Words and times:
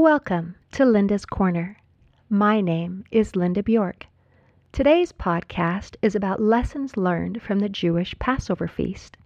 Welcome 0.00 0.54
to 0.70 0.84
Linda's 0.84 1.26
Corner. 1.26 1.76
My 2.30 2.60
name 2.60 3.02
is 3.10 3.34
Linda 3.34 3.64
Bjork. 3.64 4.06
Today's 4.70 5.10
podcast 5.10 5.96
is 6.02 6.14
about 6.14 6.40
lessons 6.40 6.96
learned 6.96 7.42
from 7.42 7.58
the 7.58 7.68
Jewish 7.68 8.16
Passover 8.20 8.68
feast. 8.68 9.16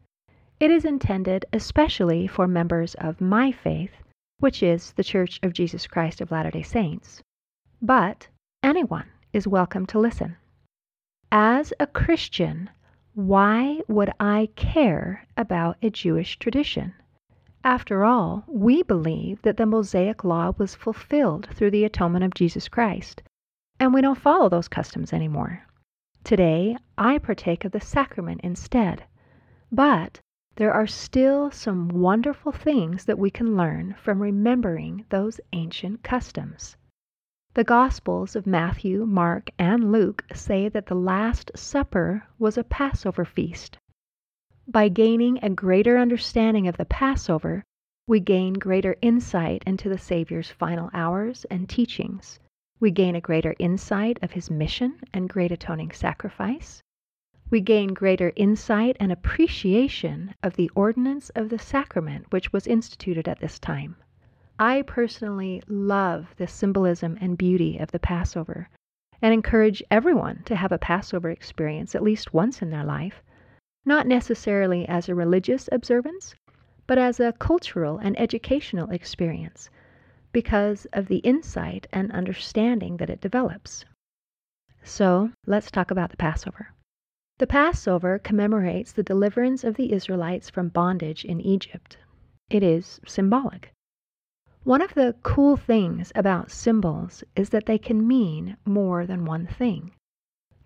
It 0.58 0.70
is 0.70 0.86
intended 0.86 1.44
especially 1.52 2.26
for 2.26 2.48
members 2.48 2.94
of 2.94 3.20
my 3.20 3.52
faith, 3.52 3.90
which 4.38 4.62
is 4.62 4.94
the 4.94 5.04
Church 5.04 5.38
of 5.42 5.52
Jesus 5.52 5.86
Christ 5.86 6.22
of 6.22 6.30
Latter 6.30 6.50
day 6.50 6.62
Saints. 6.62 7.22
But 7.82 8.28
anyone 8.62 9.10
is 9.34 9.46
welcome 9.46 9.84
to 9.88 9.98
listen. 9.98 10.38
As 11.30 11.74
a 11.80 11.86
Christian, 11.86 12.70
why 13.12 13.82
would 13.88 14.10
I 14.18 14.48
care 14.56 15.26
about 15.36 15.76
a 15.82 15.90
Jewish 15.90 16.38
tradition? 16.38 16.94
After 17.64 18.04
all, 18.04 18.42
we 18.48 18.82
believe 18.82 19.40
that 19.42 19.56
the 19.56 19.66
Mosaic 19.66 20.24
Law 20.24 20.52
was 20.58 20.74
fulfilled 20.74 21.48
through 21.54 21.70
the 21.70 21.84
atonement 21.84 22.24
of 22.24 22.34
Jesus 22.34 22.68
Christ, 22.68 23.22
and 23.78 23.94
we 23.94 24.00
don't 24.00 24.18
follow 24.18 24.48
those 24.48 24.66
customs 24.66 25.12
anymore. 25.12 25.62
Today, 26.24 26.76
I 26.98 27.18
partake 27.18 27.64
of 27.64 27.70
the 27.70 27.80
sacrament 27.80 28.40
instead. 28.42 29.04
But 29.70 30.20
there 30.56 30.72
are 30.72 30.88
still 30.88 31.52
some 31.52 31.88
wonderful 31.88 32.50
things 32.50 33.04
that 33.04 33.18
we 33.18 33.30
can 33.30 33.56
learn 33.56 33.94
from 33.94 34.20
remembering 34.20 35.04
those 35.08 35.40
ancient 35.52 36.02
customs. 36.02 36.76
The 37.54 37.64
Gospels 37.64 38.34
of 38.34 38.46
Matthew, 38.46 39.06
Mark, 39.06 39.50
and 39.58 39.92
Luke 39.92 40.24
say 40.34 40.68
that 40.68 40.86
the 40.86 40.96
Last 40.96 41.52
Supper 41.54 42.26
was 42.38 42.58
a 42.58 42.64
Passover 42.64 43.24
feast. 43.24 43.78
By 44.68 44.88
gaining 44.90 45.40
a 45.42 45.50
greater 45.50 45.98
understanding 45.98 46.68
of 46.68 46.76
the 46.76 46.84
Passover, 46.84 47.64
we 48.06 48.20
gain 48.20 48.52
greater 48.52 48.94
insight 49.02 49.64
into 49.66 49.88
the 49.88 49.98
Savior's 49.98 50.52
final 50.52 50.88
hours 50.94 51.44
and 51.46 51.68
teachings. 51.68 52.38
We 52.78 52.92
gain 52.92 53.16
a 53.16 53.20
greater 53.20 53.56
insight 53.58 54.20
of 54.22 54.30
his 54.30 54.52
mission 54.52 55.00
and 55.12 55.28
great 55.28 55.50
atoning 55.50 55.90
sacrifice. 55.90 56.80
We 57.50 57.60
gain 57.60 57.92
greater 57.92 58.32
insight 58.36 58.96
and 59.00 59.10
appreciation 59.10 60.32
of 60.44 60.54
the 60.54 60.70
ordinance 60.76 61.30
of 61.30 61.48
the 61.48 61.58
sacrament 61.58 62.26
which 62.30 62.52
was 62.52 62.68
instituted 62.68 63.26
at 63.26 63.40
this 63.40 63.58
time. 63.58 63.96
I 64.60 64.82
personally 64.82 65.60
love 65.66 66.36
the 66.36 66.46
symbolism 66.46 67.18
and 67.20 67.36
beauty 67.36 67.78
of 67.78 67.90
the 67.90 67.98
Passover 67.98 68.68
and 69.20 69.34
encourage 69.34 69.82
everyone 69.90 70.44
to 70.44 70.54
have 70.54 70.70
a 70.70 70.78
Passover 70.78 71.30
experience 71.30 71.96
at 71.96 72.02
least 72.04 72.32
once 72.32 72.62
in 72.62 72.70
their 72.70 72.84
life 72.84 73.24
not 73.84 74.06
necessarily 74.06 74.86
as 74.88 75.08
a 75.08 75.14
religious 75.14 75.68
observance, 75.72 76.34
but 76.86 76.98
as 76.98 77.20
a 77.20 77.32
cultural 77.32 77.98
and 77.98 78.18
educational 78.18 78.90
experience 78.90 79.70
because 80.32 80.86
of 80.92 81.08
the 81.08 81.18
insight 81.18 81.86
and 81.92 82.10
understanding 82.12 82.96
that 82.96 83.10
it 83.10 83.20
develops. 83.20 83.84
So, 84.82 85.30
let's 85.46 85.70
talk 85.70 85.90
about 85.90 86.10
the 86.10 86.16
Passover. 86.16 86.72
The 87.38 87.46
Passover 87.46 88.18
commemorates 88.18 88.92
the 88.92 89.02
deliverance 89.02 89.64
of 89.64 89.76
the 89.76 89.92
Israelites 89.92 90.50
from 90.50 90.68
bondage 90.68 91.24
in 91.24 91.40
Egypt. 91.40 91.98
It 92.50 92.62
is 92.62 93.00
symbolic. 93.06 93.72
One 94.64 94.80
of 94.80 94.94
the 94.94 95.16
cool 95.22 95.56
things 95.56 96.12
about 96.14 96.50
symbols 96.50 97.24
is 97.34 97.50
that 97.50 97.66
they 97.66 97.78
can 97.78 98.06
mean 98.06 98.56
more 98.64 99.06
than 99.06 99.24
one 99.24 99.46
thing. 99.46 99.92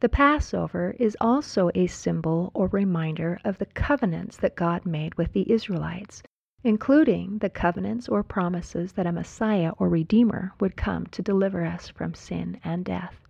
The 0.00 0.10
Passover 0.10 0.94
is 0.98 1.16
also 1.22 1.70
a 1.74 1.86
symbol 1.86 2.50
or 2.52 2.66
reminder 2.68 3.40
of 3.46 3.56
the 3.56 3.64
covenants 3.64 4.36
that 4.36 4.54
God 4.54 4.84
made 4.84 5.14
with 5.14 5.32
the 5.32 5.50
Israelites, 5.50 6.22
including 6.62 7.38
the 7.38 7.48
covenants 7.48 8.06
or 8.06 8.22
promises 8.22 8.92
that 8.92 9.06
a 9.06 9.12
Messiah 9.12 9.72
or 9.78 9.88
Redeemer 9.88 10.52
would 10.60 10.76
come 10.76 11.06
to 11.06 11.22
deliver 11.22 11.64
us 11.64 11.88
from 11.88 12.12
sin 12.12 12.60
and 12.62 12.84
death, 12.84 13.22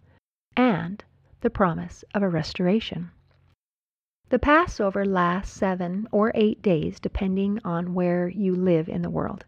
and 0.57 1.05
the 1.41 1.51
promise 1.51 2.05
of 2.15 2.25
a 2.25 2.29
restoration. 2.29 3.13
The 4.31 4.41
Passover 4.41 5.05
lasts 5.05 5.55
seven 5.57 6.09
or 6.11 6.33
eight 6.35 6.63
days, 6.63 6.99
depending 6.99 7.61
on 7.65 7.95
where 7.95 8.27
you 8.29 8.57
live 8.57 8.89
in 8.89 9.03
the 9.03 9.11
world. 9.11 9.45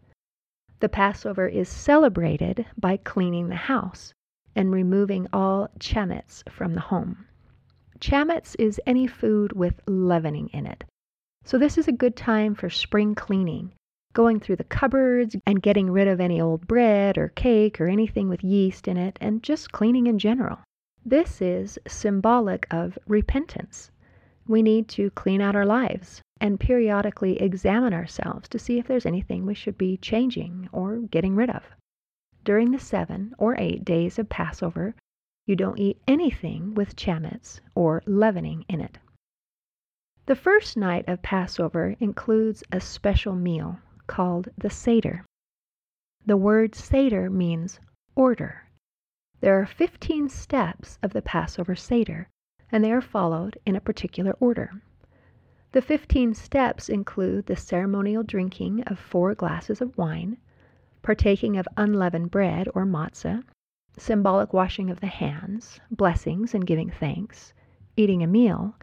The 0.79 0.87
Passover 0.87 1.49
is 1.49 1.67
celebrated 1.67 2.65
by 2.77 2.95
cleaning 2.95 3.49
the 3.49 3.55
house 3.55 4.13
and 4.59 4.73
removing 4.73 5.25
all 5.31 5.69
chametz 5.79 6.43
from 6.49 6.73
the 6.75 6.81
home. 6.81 7.25
Chametz 8.01 8.57
is 8.59 8.81
any 8.85 9.07
food 9.07 9.53
with 9.53 9.79
leavening 9.87 10.49
in 10.49 10.65
it. 10.65 10.83
So 11.45 11.57
this 11.57 11.77
is 11.77 11.87
a 11.87 11.93
good 11.93 12.17
time 12.17 12.55
for 12.55 12.69
spring 12.69 13.15
cleaning, 13.15 13.71
going 14.11 14.41
through 14.41 14.57
the 14.57 14.65
cupboards 14.65 15.33
and 15.45 15.61
getting 15.61 15.89
rid 15.89 16.09
of 16.09 16.19
any 16.19 16.41
old 16.41 16.67
bread 16.67 17.17
or 17.17 17.29
cake 17.29 17.79
or 17.79 17.87
anything 17.87 18.27
with 18.27 18.43
yeast 18.43 18.89
in 18.89 18.97
it 18.97 19.17
and 19.21 19.41
just 19.41 19.71
cleaning 19.71 20.07
in 20.07 20.19
general. 20.19 20.59
This 21.05 21.41
is 21.41 21.79
symbolic 21.87 22.67
of 22.69 22.99
repentance. 23.07 23.91
We 24.45 24.61
need 24.61 24.89
to 24.89 25.09
clean 25.11 25.39
out 25.39 25.55
our 25.55 25.65
lives 25.65 26.21
and 26.41 26.59
periodically 26.59 27.41
examine 27.41 27.93
ourselves 27.93 28.49
to 28.49 28.59
see 28.59 28.77
if 28.77 28.87
there's 28.87 29.05
anything 29.05 29.45
we 29.45 29.53
should 29.53 29.77
be 29.77 29.95
changing 29.95 30.67
or 30.73 30.97
getting 30.97 31.33
rid 31.33 31.49
of. 31.49 31.63
During 32.43 32.71
the 32.71 32.79
seven 32.79 33.35
or 33.37 33.55
eight 33.57 33.83
days 33.83 34.17
of 34.17 34.29
Passover, 34.29 34.95
you 35.45 35.55
don't 35.55 35.79
eat 35.79 36.01
anything 36.07 36.73
with 36.73 36.95
chametz 36.95 37.59
or 37.75 38.01
leavening 38.05 38.65
in 38.69 38.81
it. 38.81 38.97
The 40.25 40.35
first 40.35 40.77
night 40.77 41.05
of 41.07 41.21
Passover 41.21 41.95
includes 41.99 42.63
a 42.71 42.79
special 42.79 43.35
meal 43.35 43.79
called 44.07 44.49
the 44.57 44.69
Seder. 44.69 45.25
The 46.25 46.37
word 46.37 46.75
Seder 46.75 47.29
means 47.29 47.79
order. 48.15 48.69
There 49.41 49.59
are 49.59 49.65
15 49.65 50.29
steps 50.29 50.99
of 51.01 51.13
the 51.13 51.21
Passover 51.21 51.75
Seder, 51.75 52.29
and 52.71 52.83
they 52.83 52.91
are 52.91 53.01
followed 53.01 53.57
in 53.65 53.75
a 53.75 53.81
particular 53.81 54.33
order. 54.39 54.81
The 55.71 55.81
15 55.81 56.35
steps 56.35 56.89
include 56.89 57.47
the 57.47 57.55
ceremonial 57.55 58.23
drinking 58.23 58.83
of 58.83 58.99
four 58.99 59.33
glasses 59.35 59.81
of 59.81 59.97
wine, 59.97 60.37
partaking 61.01 61.55
of 61.57 61.67
unleavened 61.77 62.29
bread 62.29 62.67
or 62.75 62.85
matzah, 62.85 63.43
symbolic 63.97 64.53
washing 64.53 64.89
of 64.89 64.99
the 64.99 65.07
hands, 65.07 65.79
blessings 65.89 66.53
and 66.53 66.65
giving 66.67 66.89
thanks, 66.89 67.53
eating 67.95 68.21
a 68.21 68.27
meal, 68.27 68.75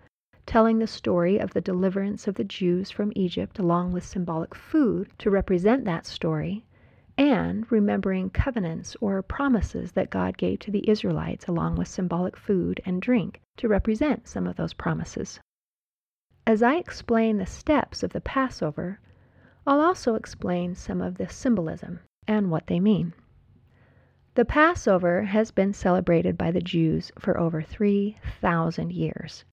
telling 0.47 0.78
the 0.78 0.87
story 0.87 1.38
of 1.38 1.50
the 1.53 1.60
deliverance 1.60 2.27
of 2.27 2.34
the 2.37 2.44
Jews 2.44 2.91
from 2.91 3.12
Egypt 3.16 3.59
along 3.59 3.93
with 3.93 4.04
symbolic 4.04 4.54
food 4.54 5.10
to 5.19 5.31
represent 5.31 5.84
that 5.84 6.06
story, 6.06 6.65
and 7.19 7.71
remembering 7.71 8.31
covenants 8.31 8.97
or 9.00 9.22
promises 9.22 9.93
that 9.93 10.10
God 10.10 10.37
gave 10.38 10.59
to 10.60 10.71
the 10.71 10.88
Israelites 10.88 11.48
along 11.48 11.77
with 11.77 11.88
symbolic 11.88 12.37
food 12.37 12.81
and 12.84 13.03
drink 13.03 13.41
to 13.56 13.69
represent 13.69 14.28
some 14.28 14.47
of 14.47 14.56
those 14.56 14.75
promises. 14.75 15.41
As 16.47 16.62
I 16.62 16.77
explain 16.77 17.38
the 17.38 17.47
steps 17.47 18.03
of 18.03 18.12
the 18.12 18.21
Passover, 18.21 19.00
I'll 19.66 19.81
also 19.81 20.15
explain 20.15 20.75
some 20.77 21.00
of 21.00 21.16
the 21.16 21.28
symbolism 21.28 21.99
and 22.28 22.50
what 22.50 22.69
they 22.69 22.78
mean. 22.78 23.15
The 24.34 24.44
Passover 24.44 25.22
has 25.22 25.50
been 25.50 25.72
celebrated 25.72 26.38
by 26.38 26.50
the 26.50 26.60
Jews 26.60 27.10
for 27.19 27.41
over 27.41 27.62
3,000 27.62 28.93
years. 28.93 29.44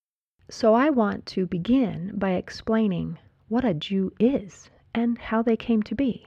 So 0.48 0.74
I 0.74 0.90
want 0.90 1.26
to 1.26 1.46
begin 1.46 2.12
by 2.14 2.32
explaining 2.32 3.18
what 3.48 3.64
a 3.64 3.74
Jew 3.74 4.12
is 4.20 4.70
and 4.94 5.18
how 5.18 5.42
they 5.42 5.56
came 5.56 5.82
to 5.84 5.94
be. 5.94 6.26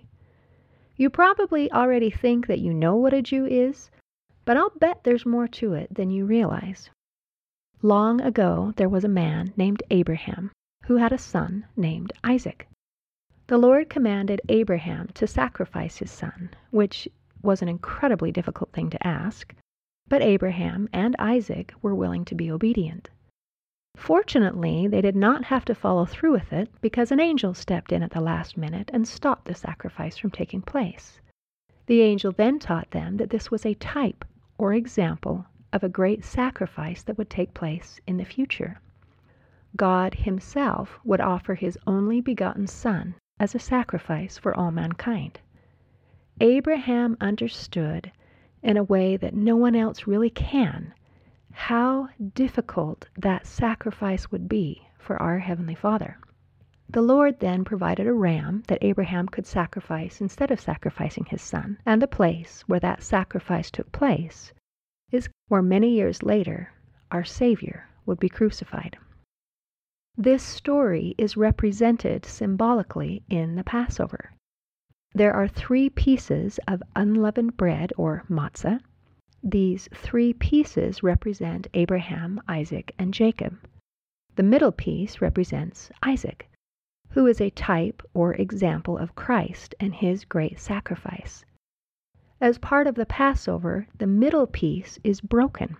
You 0.95 1.09
probably 1.09 1.71
already 1.71 2.09
think 2.09 2.47
that 2.47 2.59
you 2.59 2.73
know 2.73 2.95
what 2.95 3.13
a 3.13 3.21
Jew 3.21 3.45
is, 3.45 3.91
but 4.43 4.57
I'll 4.57 4.71
bet 4.71 5.03
there's 5.03 5.25
more 5.25 5.47
to 5.49 5.73
it 5.73 5.93
than 5.93 6.09
you 6.09 6.25
realize. 6.25 6.89
Long 7.81 8.19
ago, 8.19 8.73
there 8.75 8.89
was 8.89 9.03
a 9.03 9.09
man 9.09 9.53
named 9.55 9.83
Abraham 9.91 10.51
who 10.85 10.97
had 10.97 11.13
a 11.13 11.17
son 11.17 11.67
named 11.75 12.11
Isaac. 12.23 12.67
The 13.47 13.57
Lord 13.57 13.89
commanded 13.89 14.41
Abraham 14.49 15.07
to 15.13 15.25
sacrifice 15.25 15.99
his 15.99 16.11
son, 16.11 16.49
which 16.69 17.07
was 17.41 17.61
an 17.61 17.69
incredibly 17.69 18.29
difficult 18.29 18.73
thing 18.73 18.89
to 18.89 19.07
ask, 19.07 19.55
but 20.09 20.21
Abraham 20.21 20.89
and 20.91 21.15
Isaac 21.17 21.73
were 21.81 21.95
willing 21.95 22.25
to 22.25 22.35
be 22.35 22.51
obedient. 22.51 23.09
Fortunately, 23.95 24.85
they 24.85 24.99
did 24.99 25.15
not 25.15 25.45
have 25.45 25.63
to 25.63 25.75
follow 25.75 26.03
through 26.03 26.33
with 26.33 26.51
it 26.51 26.69
because 26.81 27.09
an 27.09 27.21
angel 27.21 27.53
stepped 27.53 27.93
in 27.93 28.03
at 28.03 28.11
the 28.11 28.19
last 28.19 28.57
minute 28.57 28.91
and 28.93 29.07
stopped 29.07 29.45
the 29.45 29.55
sacrifice 29.55 30.17
from 30.17 30.31
taking 30.31 30.61
place. 30.61 31.21
The 31.85 32.01
angel 32.01 32.33
then 32.33 32.59
taught 32.59 32.91
them 32.91 33.15
that 33.15 33.29
this 33.29 33.49
was 33.49 33.65
a 33.65 33.75
type 33.75 34.25
or 34.57 34.73
example 34.73 35.45
of 35.71 35.85
a 35.85 35.89
great 35.89 36.25
sacrifice 36.25 37.01
that 37.03 37.17
would 37.17 37.29
take 37.29 37.53
place 37.53 38.01
in 38.05 38.17
the 38.17 38.25
future. 38.25 38.81
God 39.77 40.15
Himself 40.15 40.99
would 41.05 41.21
offer 41.21 41.55
His 41.55 41.77
only 41.87 42.19
begotten 42.19 42.67
Son 42.67 43.15
as 43.39 43.53
a 43.53 43.59
sacrifice 43.59 44.37
for 44.37 44.55
all 44.55 44.71
mankind. 44.71 45.39
Abraham 46.39 47.17
understood, 47.19 48.11
in 48.61 48.77
a 48.77 48.83
way 48.83 49.17
that 49.17 49.33
no 49.33 49.55
one 49.55 49.75
else 49.75 50.07
really 50.07 50.29
can, 50.29 50.93
how 51.51 52.07
difficult 52.33 53.07
that 53.17 53.47
sacrifice 53.47 54.31
would 54.31 54.47
be 54.47 54.87
for 54.99 55.21
our 55.21 55.39
Heavenly 55.39 55.75
Father. 55.75 56.17
The 56.89 57.01
Lord 57.01 57.39
then 57.39 57.65
provided 57.65 58.07
a 58.07 58.13
ram 58.13 58.63
that 58.67 58.77
Abraham 58.81 59.27
could 59.27 59.45
sacrifice 59.45 60.21
instead 60.21 60.51
of 60.51 60.59
sacrificing 60.59 61.25
his 61.25 61.41
son, 61.41 61.79
and 61.85 62.01
the 62.01 62.07
place 62.07 62.63
where 62.67 62.79
that 62.79 63.03
sacrifice 63.03 63.69
took 63.71 63.91
place 63.91 64.53
is 65.11 65.29
where 65.47 65.61
many 65.61 65.89
years 65.91 66.23
later 66.23 66.71
our 67.11 67.23
Savior 67.23 67.89
would 68.05 68.19
be 68.19 68.29
crucified. 68.29 68.97
This 70.19 70.41
story 70.41 71.13
is 71.19 71.37
represented 71.37 72.25
symbolically 72.25 73.21
in 73.29 73.53
the 73.53 73.63
Passover. 73.63 74.33
There 75.13 75.31
are 75.31 75.47
three 75.47 75.91
pieces 75.91 76.59
of 76.67 76.81
unleavened 76.95 77.55
bread 77.55 77.93
or 77.97 78.23
matzah. 78.27 78.79
These 79.43 79.87
three 79.93 80.33
pieces 80.33 81.03
represent 81.03 81.67
Abraham, 81.75 82.41
Isaac, 82.47 82.95
and 82.97 83.13
Jacob. 83.13 83.59
The 84.35 84.41
middle 84.41 84.71
piece 84.71 85.21
represents 85.21 85.91
Isaac, 86.01 86.49
who 87.09 87.27
is 87.27 87.39
a 87.39 87.51
type 87.51 88.01
or 88.15 88.33
example 88.33 88.97
of 88.97 89.13
Christ 89.13 89.75
and 89.79 89.93
his 89.93 90.25
great 90.25 90.59
sacrifice. 90.59 91.45
As 92.41 92.57
part 92.57 92.87
of 92.87 92.95
the 92.95 93.05
Passover, 93.05 93.85
the 93.99 94.07
middle 94.07 94.47
piece 94.47 94.97
is 95.03 95.21
broken. 95.21 95.77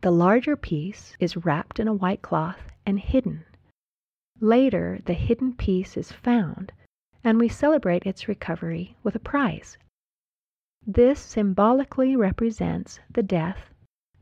The 0.00 0.10
larger 0.10 0.56
piece 0.56 1.16
is 1.20 1.36
wrapped 1.36 1.78
in 1.78 1.86
a 1.86 1.94
white 1.94 2.22
cloth 2.22 2.72
and 2.84 2.98
hidden. 2.98 3.44
Later, 4.40 5.00
the 5.06 5.14
hidden 5.14 5.54
piece 5.54 5.96
is 5.96 6.12
found, 6.12 6.72
and 7.24 7.38
we 7.38 7.48
celebrate 7.48 8.04
its 8.06 8.28
recovery 8.28 8.96
with 9.02 9.14
a 9.14 9.18
prize. 9.18 9.78
This 10.86 11.18
symbolically 11.18 12.14
represents 12.14 13.00
the 13.10 13.22
death, 13.22 13.72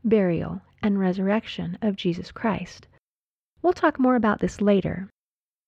burial, 0.03 0.61
and 0.81 0.99
resurrection 0.99 1.77
of 1.81 1.95
Jesus 1.95 2.31
Christ. 2.31 2.87
We'll 3.61 3.73
talk 3.73 3.99
more 3.99 4.15
about 4.15 4.39
this 4.39 4.61
later, 4.61 5.09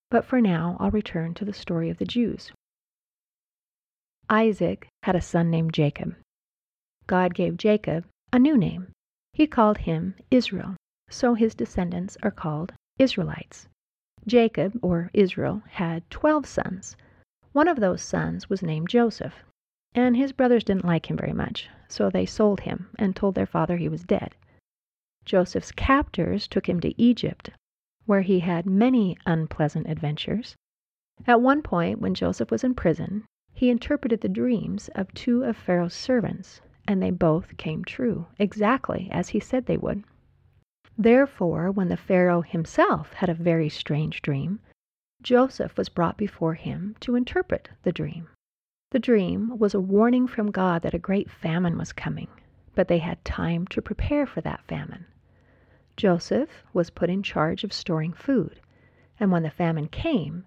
but 0.09 0.23
for 0.25 0.39
now 0.39 0.77
I'll 0.79 0.91
return 0.91 1.33
to 1.35 1.45
the 1.45 1.53
story 1.53 1.89
of 1.89 1.97
the 1.97 2.05
Jews. 2.05 2.51
Isaac 4.29 4.87
had 5.03 5.15
a 5.15 5.21
son 5.21 5.49
named 5.49 5.73
Jacob. 5.73 6.15
God 7.05 7.33
gave 7.33 7.57
Jacob 7.57 8.05
a 8.31 8.39
new 8.39 8.57
name. 8.57 8.91
He 9.33 9.45
called 9.47 9.79
him 9.79 10.15
Israel, 10.31 10.75
so 11.09 11.33
his 11.33 11.55
descendants 11.55 12.17
are 12.23 12.31
called 12.31 12.73
Israelites. 12.97 13.67
Jacob, 14.27 14.77
or 14.81 15.09
Israel, 15.13 15.63
had 15.69 16.03
twelve 16.09 16.45
sons. 16.45 16.97
One 17.53 17.69
of 17.69 17.79
those 17.79 18.01
sons 18.01 18.49
was 18.49 18.61
named 18.61 18.89
Joseph, 18.89 19.45
and 19.95 20.17
his 20.17 20.33
brothers 20.33 20.65
didn't 20.65 20.83
like 20.83 21.09
him 21.09 21.15
very 21.15 21.31
much, 21.31 21.69
so 21.87 22.09
they 22.09 22.25
sold 22.25 22.59
him 22.59 22.89
and 22.99 23.15
told 23.15 23.35
their 23.35 23.45
father 23.45 23.77
he 23.77 23.87
was 23.87 24.03
dead. 24.03 24.35
Joseph's 25.23 25.71
captors 25.71 26.45
took 26.45 26.67
him 26.67 26.81
to 26.81 27.01
Egypt, 27.01 27.51
where 28.05 28.19
he 28.19 28.41
had 28.41 28.65
many 28.65 29.17
unpleasant 29.25 29.87
adventures. 29.87 30.57
At 31.25 31.39
one 31.39 31.61
point, 31.61 31.99
when 32.01 32.13
Joseph 32.13 32.51
was 32.51 32.65
in 32.65 32.75
prison, 32.75 33.23
he 33.53 33.69
interpreted 33.69 34.19
the 34.19 34.27
dreams 34.27 34.89
of 34.89 35.13
two 35.13 35.43
of 35.45 35.55
Pharaoh's 35.55 35.93
servants, 35.93 36.59
and 36.85 37.01
they 37.01 37.11
both 37.11 37.55
came 37.55 37.85
true, 37.85 38.27
exactly 38.39 39.07
as 39.09 39.29
he 39.29 39.39
said 39.39 39.67
they 39.67 39.77
would. 39.77 40.03
Therefore, 40.99 41.69
when 41.69 41.89
the 41.89 41.95
Pharaoh 41.95 42.41
himself 42.41 43.13
had 43.13 43.29
a 43.29 43.35
very 43.35 43.69
strange 43.69 44.23
dream, 44.23 44.59
Joseph 45.21 45.77
was 45.77 45.89
brought 45.89 46.17
before 46.17 46.55
him 46.55 46.95
to 47.01 47.13
interpret 47.13 47.69
the 47.83 47.91
dream. 47.91 48.29
The 48.89 48.97
dream 48.97 49.59
was 49.59 49.75
a 49.75 49.79
warning 49.79 50.25
from 50.25 50.49
God 50.49 50.81
that 50.81 50.95
a 50.95 50.97
great 50.97 51.29
famine 51.29 51.77
was 51.77 51.93
coming, 51.93 52.29
but 52.73 52.87
they 52.87 52.97
had 52.97 53.23
time 53.23 53.67
to 53.67 53.79
prepare 53.79 54.25
for 54.25 54.41
that 54.41 54.63
famine. 54.63 55.05
Joseph 55.97 56.63
was 56.73 56.89
put 56.89 57.11
in 57.11 57.21
charge 57.21 57.63
of 57.63 57.71
storing 57.71 58.13
food, 58.13 58.59
and 59.19 59.31
when 59.31 59.43
the 59.43 59.51
famine 59.51 59.89
came, 59.89 60.45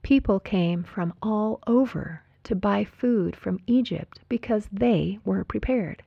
people 0.00 0.40
came 0.40 0.82
from 0.82 1.12
all 1.20 1.58
over 1.66 2.22
to 2.44 2.54
buy 2.54 2.84
food 2.84 3.36
from 3.36 3.60
Egypt 3.66 4.20
because 4.30 4.66
they 4.72 5.18
were 5.26 5.44
prepared. 5.44 6.02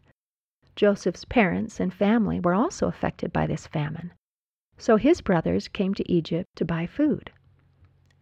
Joseph's 0.76 1.26
parents 1.26 1.80
and 1.80 1.94
family 1.94 2.40
were 2.40 2.54
also 2.54 2.88
affected 2.88 3.32
by 3.32 3.46
this 3.46 3.68
famine, 3.68 4.12
so 4.78 4.98
his 4.98 5.22
brothers 5.22 5.68
came 5.68 5.94
to 5.94 6.12
Egypt 6.12 6.50
to 6.56 6.66
buy 6.66 6.88
food. 6.88 7.32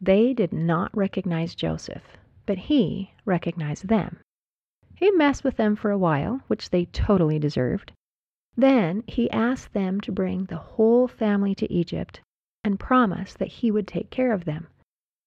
They 0.01 0.33
did 0.33 0.51
not 0.51 0.95
recognize 0.95 1.55
Joseph, 1.55 2.17
but 2.45 2.57
he 2.57 3.13
recognized 3.25 3.87
them. 3.87 4.19
He 4.95 5.11
messed 5.11 5.43
with 5.43 5.57
them 5.57 5.75
for 5.75 5.91
a 5.91 5.97
while, 5.97 6.41
which 6.47 6.69
they 6.69 6.85
totally 6.85 7.39
deserved. 7.39 7.91
Then 8.57 9.03
he 9.07 9.31
asked 9.31 9.73
them 9.73 10.01
to 10.01 10.11
bring 10.11 10.45
the 10.45 10.57
whole 10.57 11.07
family 11.07 11.55
to 11.55 11.71
Egypt 11.71 12.21
and 12.63 12.79
promised 12.79 13.39
that 13.39 13.47
he 13.47 13.71
would 13.71 13.87
take 13.87 14.09
care 14.09 14.33
of 14.33 14.45
them. 14.45 14.67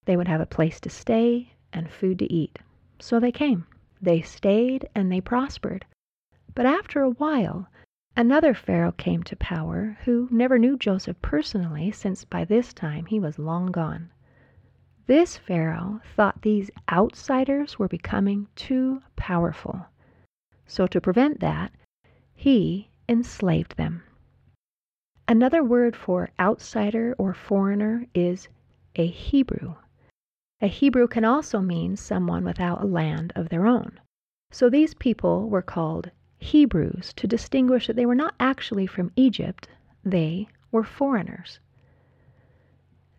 They 0.04 0.16
would 0.16 0.28
have 0.28 0.40
a 0.40 0.46
place 0.46 0.78
to 0.80 0.90
stay 0.90 1.54
and 1.72 1.90
food 1.90 2.18
to 2.18 2.32
eat. 2.32 2.58
So 3.00 3.18
they 3.18 3.32
came. 3.32 3.66
They 4.02 4.20
stayed 4.20 4.88
and 4.94 5.10
they 5.10 5.20
prospered. 5.20 5.86
But 6.56 6.66
after 6.66 7.02
a 7.02 7.10
while, 7.10 7.68
another 8.16 8.54
Pharaoh 8.54 8.92
came 8.92 9.24
to 9.24 9.34
power 9.34 9.98
who 10.04 10.28
never 10.30 10.56
knew 10.56 10.76
Joseph 10.78 11.20
personally, 11.20 11.90
since 11.90 12.24
by 12.24 12.44
this 12.44 12.72
time 12.72 13.06
he 13.06 13.18
was 13.18 13.40
long 13.40 13.72
gone. 13.72 14.12
This 15.06 15.36
Pharaoh 15.36 16.00
thought 16.14 16.42
these 16.42 16.70
outsiders 16.88 17.76
were 17.76 17.88
becoming 17.88 18.46
too 18.54 19.02
powerful. 19.16 19.86
So 20.64 20.86
to 20.86 21.00
prevent 21.00 21.40
that, 21.40 21.72
he 22.36 22.88
enslaved 23.08 23.76
them. 23.76 24.04
Another 25.26 25.64
word 25.64 25.96
for 25.96 26.30
outsider 26.38 27.16
or 27.18 27.34
foreigner 27.34 28.06
is 28.14 28.48
a 28.94 29.08
Hebrew. 29.08 29.74
A 30.60 30.68
Hebrew 30.68 31.08
can 31.08 31.24
also 31.24 31.58
mean 31.58 31.96
someone 31.96 32.44
without 32.44 32.80
a 32.80 32.86
land 32.86 33.32
of 33.34 33.48
their 33.48 33.66
own. 33.66 33.98
So 34.52 34.70
these 34.70 34.94
people 34.94 35.48
were 35.50 35.60
called 35.62 36.12
Hebrews 36.44 37.14
to 37.14 37.26
distinguish 37.26 37.86
that 37.86 37.96
they 37.96 38.04
were 38.04 38.14
not 38.14 38.34
actually 38.38 38.86
from 38.86 39.12
Egypt, 39.16 39.66
they 40.04 40.46
were 40.70 40.84
foreigners. 40.84 41.58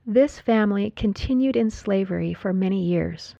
This 0.05 0.39
family 0.39 0.91
continued 0.91 1.55
in 1.55 1.71
slavery 1.71 2.35
for 2.35 2.53
many 2.53 2.83
years 2.85 3.33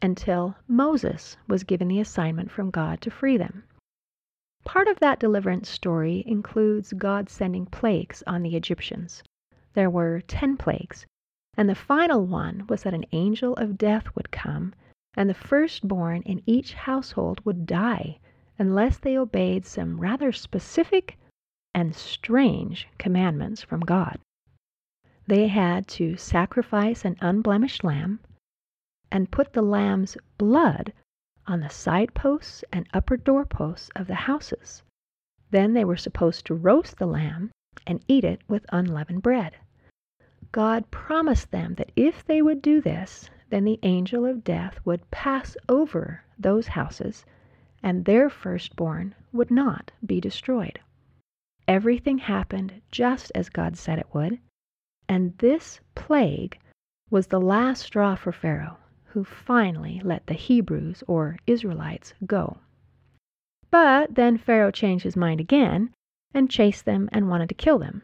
until 0.00 0.54
Moses 0.68 1.36
was 1.48 1.64
given 1.64 1.88
the 1.88 1.98
assignment 1.98 2.52
from 2.52 2.70
God 2.70 3.00
to 3.00 3.10
free 3.10 3.36
them. 3.36 3.64
Part 4.62 4.86
of 4.86 5.00
that 5.00 5.18
deliverance 5.18 5.68
story 5.68 6.22
includes 6.24 6.92
God 6.92 7.28
sending 7.28 7.66
plagues 7.66 8.22
on 8.28 8.44
the 8.44 8.54
Egyptians. 8.54 9.24
There 9.74 9.90
were 9.90 10.20
ten 10.20 10.56
plagues, 10.56 11.04
and 11.56 11.68
the 11.68 11.74
final 11.74 12.24
one 12.24 12.64
was 12.68 12.84
that 12.84 12.94
an 12.94 13.06
angel 13.10 13.54
of 13.54 13.76
death 13.76 14.06
would 14.14 14.30
come, 14.30 14.72
and 15.16 15.28
the 15.28 15.34
firstborn 15.34 16.22
in 16.22 16.42
each 16.46 16.74
household 16.74 17.44
would 17.44 17.66
die 17.66 18.20
unless 18.58 18.98
they 18.98 19.16
obeyed 19.16 19.64
some 19.64 19.98
rather 19.98 20.30
specific 20.30 21.18
and 21.74 21.94
strange 21.94 22.86
commandments 22.98 23.62
from 23.62 23.80
God. 23.80 24.18
They 25.26 25.48
had 25.48 25.86
to 25.88 26.16
sacrifice 26.18 27.04
an 27.04 27.16
unblemished 27.22 27.82
lamb 27.82 28.20
and 29.10 29.30
put 29.30 29.52
the 29.54 29.62
lamb's 29.62 30.18
blood 30.36 30.92
on 31.46 31.60
the 31.60 31.70
side 31.70 32.12
posts 32.14 32.62
and 32.72 32.86
upper 32.92 33.16
doorposts 33.16 33.90
of 33.96 34.06
the 34.06 34.14
houses. 34.14 34.82
Then 35.50 35.72
they 35.72 35.84
were 35.84 35.96
supposed 35.96 36.44
to 36.46 36.54
roast 36.54 36.98
the 36.98 37.06
lamb 37.06 37.50
and 37.86 38.04
eat 38.06 38.24
it 38.24 38.42
with 38.48 38.66
unleavened 38.70 39.22
bread. 39.22 39.56
God 40.50 40.90
promised 40.90 41.50
them 41.50 41.74
that 41.76 41.92
if 41.96 42.22
they 42.24 42.42
would 42.42 42.60
do 42.60 42.82
this, 42.82 43.30
then 43.48 43.64
the 43.64 43.78
angel 43.82 44.26
of 44.26 44.44
death 44.44 44.78
would 44.84 45.10
pass 45.10 45.56
over 45.68 46.22
those 46.38 46.68
houses 46.68 47.24
and 47.82 48.04
their 48.04 48.30
firstborn 48.30 49.14
would 49.32 49.50
not 49.50 49.90
be 50.04 50.20
destroyed. 50.20 50.80
Everything 51.66 52.18
happened 52.18 52.80
just 52.90 53.32
as 53.34 53.48
God 53.48 53.76
said 53.76 53.98
it 53.98 54.12
would, 54.12 54.38
and 55.08 55.36
this 55.38 55.80
plague 55.94 56.58
was 57.10 57.26
the 57.26 57.40
last 57.40 57.82
straw 57.82 58.14
for 58.14 58.32
Pharaoh 58.32 58.78
who 59.12 59.24
finally 59.24 60.00
let 60.02 60.26
the 60.26 60.34
Hebrews 60.34 61.04
or 61.06 61.36
Israelites 61.46 62.14
go. 62.24 62.56
But 63.70 64.14
then 64.14 64.38
Pharaoh 64.38 64.70
changed 64.70 65.04
his 65.04 65.16
mind 65.16 65.38
again 65.38 65.92
and 66.32 66.50
chased 66.50 66.86
them 66.86 67.10
and 67.12 67.28
wanted 67.28 67.50
to 67.50 67.54
kill 67.54 67.78
them. 67.78 68.02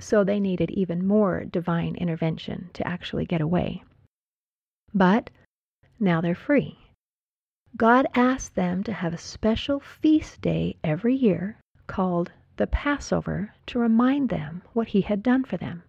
So 0.00 0.24
they 0.24 0.40
needed 0.40 0.72
even 0.72 1.06
more 1.06 1.44
divine 1.44 1.94
intervention 1.94 2.70
to 2.72 2.86
actually 2.86 3.26
get 3.26 3.40
away. 3.40 3.84
But 4.92 5.30
now 6.00 6.20
they're 6.20 6.34
free. 6.34 6.79
God 7.76 8.06
asked 8.14 8.56
them 8.56 8.82
to 8.82 8.92
have 8.92 9.14
a 9.14 9.18
special 9.18 9.78
feast 9.78 10.40
day 10.42 10.76
every 10.82 11.14
year 11.14 11.56
called 11.86 12.32
the 12.56 12.66
Passover 12.66 13.54
to 13.66 13.78
remind 13.78 14.28
them 14.28 14.62
what 14.72 14.88
he 14.88 15.02
had 15.02 15.22
done 15.22 15.44
for 15.44 15.56
them. 15.56 15.84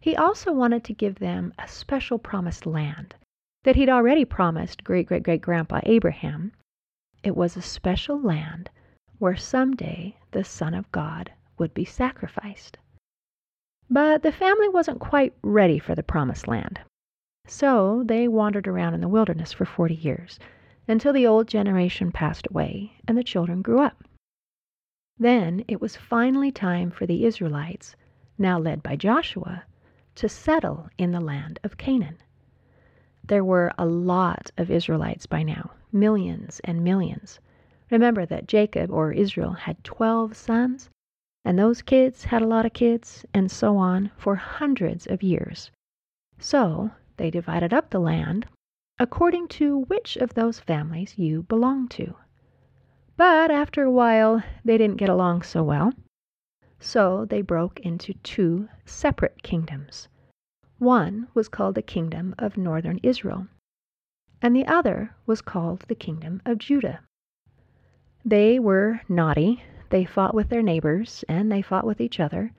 He 0.00 0.16
also 0.16 0.52
wanted 0.52 0.82
to 0.84 0.92
give 0.92 1.20
them 1.20 1.54
a 1.58 1.68
special 1.68 2.18
promised 2.18 2.66
land 2.66 3.14
that 3.62 3.76
he'd 3.76 3.88
already 3.88 4.24
promised 4.24 4.82
great 4.82 5.06
great 5.06 5.22
great 5.22 5.40
grandpa 5.40 5.80
Abraham. 5.84 6.52
It 7.22 7.36
was 7.36 7.56
a 7.56 7.62
special 7.62 8.20
land 8.20 8.68
where 9.18 9.36
someday 9.36 10.18
the 10.32 10.44
Son 10.44 10.74
of 10.74 10.90
God 10.90 11.32
would 11.58 11.72
be 11.72 11.84
sacrificed. 11.84 12.76
But 13.88 14.22
the 14.22 14.32
family 14.32 14.68
wasn't 14.68 14.98
quite 14.98 15.32
ready 15.42 15.78
for 15.78 15.94
the 15.94 16.02
promised 16.02 16.48
land. 16.48 16.80
So 17.46 18.02
they 18.04 18.26
wandered 18.26 18.66
around 18.66 18.94
in 18.94 19.00
the 19.00 19.08
wilderness 19.08 19.52
for 19.52 19.64
40 19.64 19.94
years 19.94 20.40
until 20.86 21.12
the 21.12 21.26
old 21.26 21.48
generation 21.48 22.12
passed 22.12 22.46
away 22.50 22.92
and 23.06 23.16
the 23.16 23.24
children 23.24 23.62
grew 23.62 23.80
up. 23.80 24.04
Then 25.18 25.64
it 25.68 25.80
was 25.80 25.96
finally 25.96 26.50
time 26.50 26.90
for 26.90 27.06
the 27.06 27.24
Israelites, 27.24 27.94
now 28.36 28.58
led 28.58 28.82
by 28.82 28.96
Joshua, 28.96 29.64
to 30.16 30.28
settle 30.28 30.90
in 30.98 31.12
the 31.12 31.20
land 31.20 31.60
of 31.62 31.76
Canaan. 31.76 32.18
There 33.22 33.44
were 33.44 33.72
a 33.78 33.86
lot 33.86 34.50
of 34.58 34.70
Israelites 34.70 35.26
by 35.26 35.42
now, 35.42 35.70
millions 35.92 36.60
and 36.64 36.84
millions. 36.84 37.40
Remember 37.90 38.26
that 38.26 38.48
Jacob 38.48 38.90
or 38.90 39.12
Israel 39.12 39.52
had 39.52 39.82
12 39.84 40.36
sons, 40.36 40.90
and 41.44 41.58
those 41.58 41.80
kids 41.80 42.24
had 42.24 42.42
a 42.42 42.46
lot 42.46 42.66
of 42.66 42.72
kids, 42.72 43.24
and 43.32 43.50
so 43.50 43.76
on 43.76 44.10
for 44.16 44.36
hundreds 44.36 45.06
of 45.06 45.22
years. 45.22 45.70
So 46.38 46.90
they 47.16 47.30
divided 47.30 47.72
up 47.72 47.90
the 47.90 48.00
land 48.00 48.46
according 48.98 49.48
to 49.48 49.80
which 49.80 50.16
of 50.16 50.34
those 50.34 50.60
families 50.60 51.18
you 51.18 51.42
belong 51.42 51.88
to. 51.88 52.14
But 53.16 53.50
after 53.50 53.82
a 53.82 53.90
while, 53.90 54.42
they 54.64 54.78
didn't 54.78 54.98
get 54.98 55.08
along 55.08 55.42
so 55.42 55.64
well. 55.64 55.92
So 56.78 57.24
they 57.24 57.42
broke 57.42 57.80
into 57.80 58.14
two 58.22 58.68
separate 58.84 59.42
kingdoms. 59.42 60.08
One 60.78 61.28
was 61.34 61.48
called 61.48 61.74
the 61.74 61.82
Kingdom 61.82 62.34
of 62.38 62.56
Northern 62.56 63.00
Israel, 63.02 63.48
and 64.40 64.54
the 64.54 64.66
other 64.66 65.14
was 65.26 65.40
called 65.40 65.80
the 65.80 65.94
Kingdom 65.94 66.40
of 66.44 66.58
Judah. 66.58 67.00
They 68.24 68.58
were 68.58 69.00
naughty, 69.08 69.62
they 69.90 70.04
fought 70.04 70.34
with 70.34 70.50
their 70.50 70.62
neighbors, 70.62 71.24
and 71.28 71.50
they 71.50 71.62
fought 71.62 71.86
with 71.86 72.00
each 72.00 72.20
other, 72.20 72.52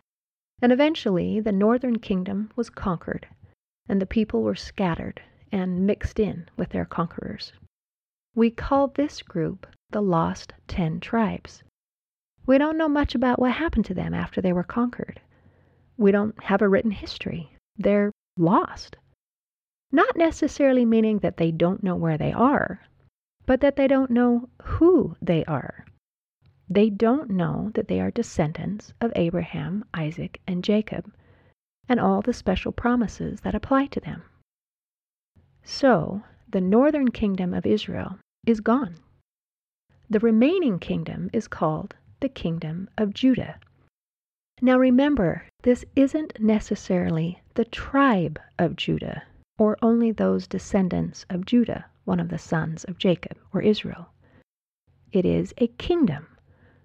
and 0.61 0.71
eventually 0.71 1.39
the 1.39 1.51
northern 1.51 1.99
kingdom 1.99 2.51
was 2.55 2.69
conquered, 2.69 3.27
and 3.87 4.01
the 4.01 4.05
people 4.05 4.41
were 4.41 4.55
scattered 4.55 5.21
and 5.55 5.87
mixed 5.87 6.19
in 6.19 6.49
with 6.57 6.67
their 6.71 6.83
conquerors. 6.83 7.53
We 8.35 8.51
call 8.51 8.89
this 8.89 9.21
group 9.21 9.65
the 9.89 10.01
Lost 10.01 10.51
Ten 10.67 10.99
Tribes. 10.99 11.63
We 12.45 12.57
don't 12.57 12.77
know 12.77 12.89
much 12.89 13.15
about 13.15 13.39
what 13.39 13.53
happened 13.53 13.85
to 13.85 13.93
them 13.93 14.13
after 14.13 14.41
they 14.41 14.51
were 14.51 14.65
conquered. 14.65 15.21
We 15.95 16.11
don't 16.11 16.43
have 16.43 16.61
a 16.61 16.67
written 16.67 16.91
history. 16.91 17.55
They're 17.77 18.11
lost. 18.37 18.97
Not 19.93 20.17
necessarily 20.17 20.83
meaning 20.83 21.19
that 21.19 21.37
they 21.37 21.51
don't 21.51 21.83
know 21.83 21.95
where 21.95 22.17
they 22.17 22.33
are, 22.33 22.81
but 23.45 23.61
that 23.61 23.77
they 23.77 23.87
don't 23.87 24.11
know 24.11 24.49
who 24.61 25.15
they 25.21 25.45
are. 25.45 25.85
They 26.69 26.89
don't 26.89 27.29
know 27.29 27.71
that 27.75 27.87
they 27.87 28.01
are 28.01 28.11
descendants 28.11 28.91
of 28.99 29.13
Abraham, 29.15 29.85
Isaac, 29.93 30.41
and 30.45 30.65
Jacob, 30.65 31.13
and 31.87 31.97
all 31.97 32.21
the 32.21 32.33
special 32.33 32.73
promises 32.73 33.39
that 33.41 33.55
apply 33.55 33.85
to 33.85 34.01
them. 34.01 34.23
So, 35.67 36.21
the 36.47 36.61
northern 36.61 37.09
kingdom 37.09 37.53
of 37.53 37.65
Israel 37.65 38.19
is 38.45 38.61
gone. 38.61 38.97
The 40.07 40.19
remaining 40.19 40.77
kingdom 40.77 41.31
is 41.33 41.47
called 41.47 41.95
the 42.19 42.29
kingdom 42.29 42.87
of 42.99 43.15
Judah. 43.15 43.59
Now 44.61 44.77
remember, 44.77 45.47
this 45.63 45.83
isn't 45.95 46.39
necessarily 46.39 47.41
the 47.55 47.65
tribe 47.65 48.39
of 48.59 48.75
Judah, 48.75 49.23
or 49.57 49.75
only 49.81 50.11
those 50.11 50.47
descendants 50.47 51.25
of 51.31 51.45
Judah, 51.47 51.85
one 52.03 52.19
of 52.19 52.29
the 52.29 52.37
sons 52.37 52.83
of 52.83 52.99
Jacob 52.99 53.37
or 53.51 53.61
Israel. 53.61 54.09
It 55.11 55.25
is 55.25 55.53
a 55.57 55.67
kingdom 55.67 56.27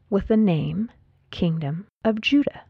with 0.09 0.29
the 0.29 0.39
name 0.39 0.91
Kingdom 1.31 1.87
of 2.03 2.21
Judah. 2.21 2.63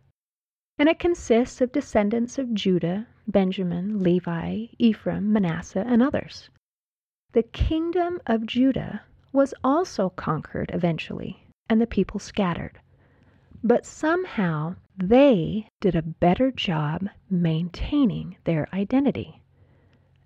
And 0.77 0.89
it 0.89 0.99
consists 0.99 1.61
of 1.61 1.71
descendants 1.71 2.37
of 2.37 2.53
Judah, 2.53 3.07
Benjamin, 3.31 4.03
Levi, 4.03 4.67
Ephraim, 4.79 5.33
Manasseh, 5.33 5.85
and 5.87 6.03
others. 6.03 6.51
The 7.33 7.43
kingdom 7.43 8.21
of 8.27 8.47
Judah 8.47 9.03
was 9.33 9.55
also 9.63 10.11
conquered 10.11 10.71
eventually, 10.75 11.47
and 11.69 11.81
the 11.81 11.87
people 11.87 12.19
scattered. 12.19 12.81
But 13.63 13.87
somehow 13.87 14.77
they 14.97 15.69
did 15.81 15.95
a 15.95 16.03
better 16.03 16.51
job 16.51 17.09
maintaining 17.31 18.37
their 18.45 18.69
identity. 18.75 19.43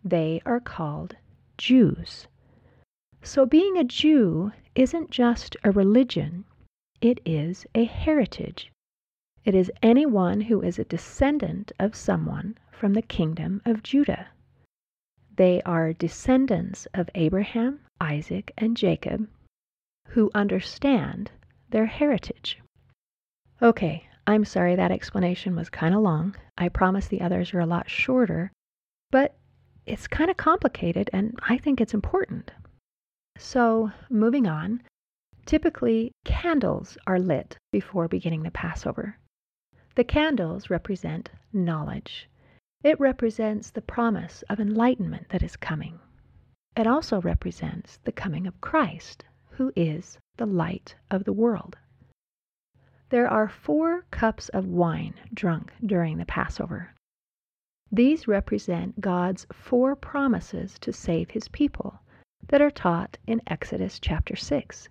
They 0.02 0.40
are 0.46 0.60
called 0.60 1.16
Jews. 1.58 2.26
So 3.22 3.44
being 3.46 3.76
a 3.76 3.84
Jew 3.84 4.52
isn't 4.74 5.10
just 5.10 5.56
a 5.62 5.70
religion, 5.70 6.44
it 7.00 7.20
is 7.24 7.66
a 7.74 7.84
heritage. 7.84 8.72
It 9.44 9.54
is 9.54 9.70
anyone 9.82 10.42
who 10.42 10.62
is 10.62 10.78
a 10.78 10.84
descendant 10.84 11.72
of 11.78 11.94
someone 11.94 12.56
from 12.74 12.94
the 12.94 13.02
kingdom 13.02 13.62
of 13.64 13.82
Judah. 13.82 14.28
They 15.36 15.62
are 15.62 15.92
descendants 15.92 16.86
of 16.94 17.08
Abraham, 17.14 17.80
Isaac, 18.00 18.52
and 18.56 18.76
Jacob 18.76 19.28
who 20.08 20.30
understand 20.34 21.30
their 21.70 21.86
heritage. 21.86 22.60
Okay, 23.62 24.06
I'm 24.26 24.44
sorry 24.44 24.76
that 24.76 24.92
explanation 24.92 25.56
was 25.56 25.70
kind 25.70 25.94
of 25.94 26.02
long. 26.02 26.36
I 26.56 26.68
promise 26.68 27.08
the 27.08 27.20
others 27.20 27.52
are 27.54 27.60
a 27.60 27.66
lot 27.66 27.90
shorter, 27.90 28.52
but 29.10 29.36
it's 29.86 30.06
kind 30.06 30.30
of 30.30 30.36
complicated 30.36 31.10
and 31.12 31.38
I 31.48 31.58
think 31.58 31.80
it's 31.80 31.94
important. 31.94 32.52
So, 33.36 33.90
moving 34.08 34.46
on, 34.46 34.82
typically 35.46 36.12
candles 36.24 36.96
are 37.06 37.18
lit 37.18 37.58
before 37.72 38.06
beginning 38.06 38.44
the 38.44 38.50
Passover. 38.50 39.18
The 39.96 40.04
candles 40.04 40.70
represent 40.70 41.30
knowledge. 41.52 42.28
It 42.84 43.00
represents 43.00 43.70
the 43.70 43.80
promise 43.80 44.42
of 44.50 44.60
enlightenment 44.60 45.30
that 45.30 45.42
is 45.42 45.56
coming. 45.56 46.00
It 46.76 46.86
also 46.86 47.18
represents 47.22 47.96
the 48.04 48.12
coming 48.12 48.46
of 48.46 48.60
Christ, 48.60 49.24
who 49.52 49.72
is 49.74 50.18
the 50.36 50.44
light 50.44 50.94
of 51.10 51.24
the 51.24 51.32
world. 51.32 51.78
There 53.08 53.26
are 53.26 53.48
four 53.48 54.02
cups 54.10 54.50
of 54.50 54.66
wine 54.66 55.14
drunk 55.32 55.72
during 55.82 56.18
the 56.18 56.26
Passover. 56.26 56.92
These 57.90 58.28
represent 58.28 59.00
God's 59.00 59.46
four 59.50 59.96
promises 59.96 60.78
to 60.80 60.92
save 60.92 61.30
his 61.30 61.48
people 61.48 62.00
that 62.48 62.60
are 62.60 62.70
taught 62.70 63.16
in 63.26 63.40
Exodus 63.46 63.98
chapter 63.98 64.36
6. 64.36 64.90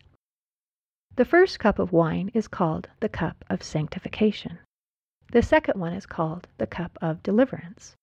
The 1.16 1.26
first 1.26 1.60
cup 1.60 1.78
of 1.78 1.92
wine 1.92 2.32
is 2.34 2.48
called 2.48 2.90
the 3.02 3.10
cup 3.10 3.46
of 3.52 3.62
sanctification. 3.62 4.58
The 5.34 5.42
second 5.42 5.80
one 5.80 5.94
is 5.94 6.06
called 6.06 6.48
the 6.60 6.68
cup 6.68 6.96
of 7.02 7.24
deliverance. 7.24 7.96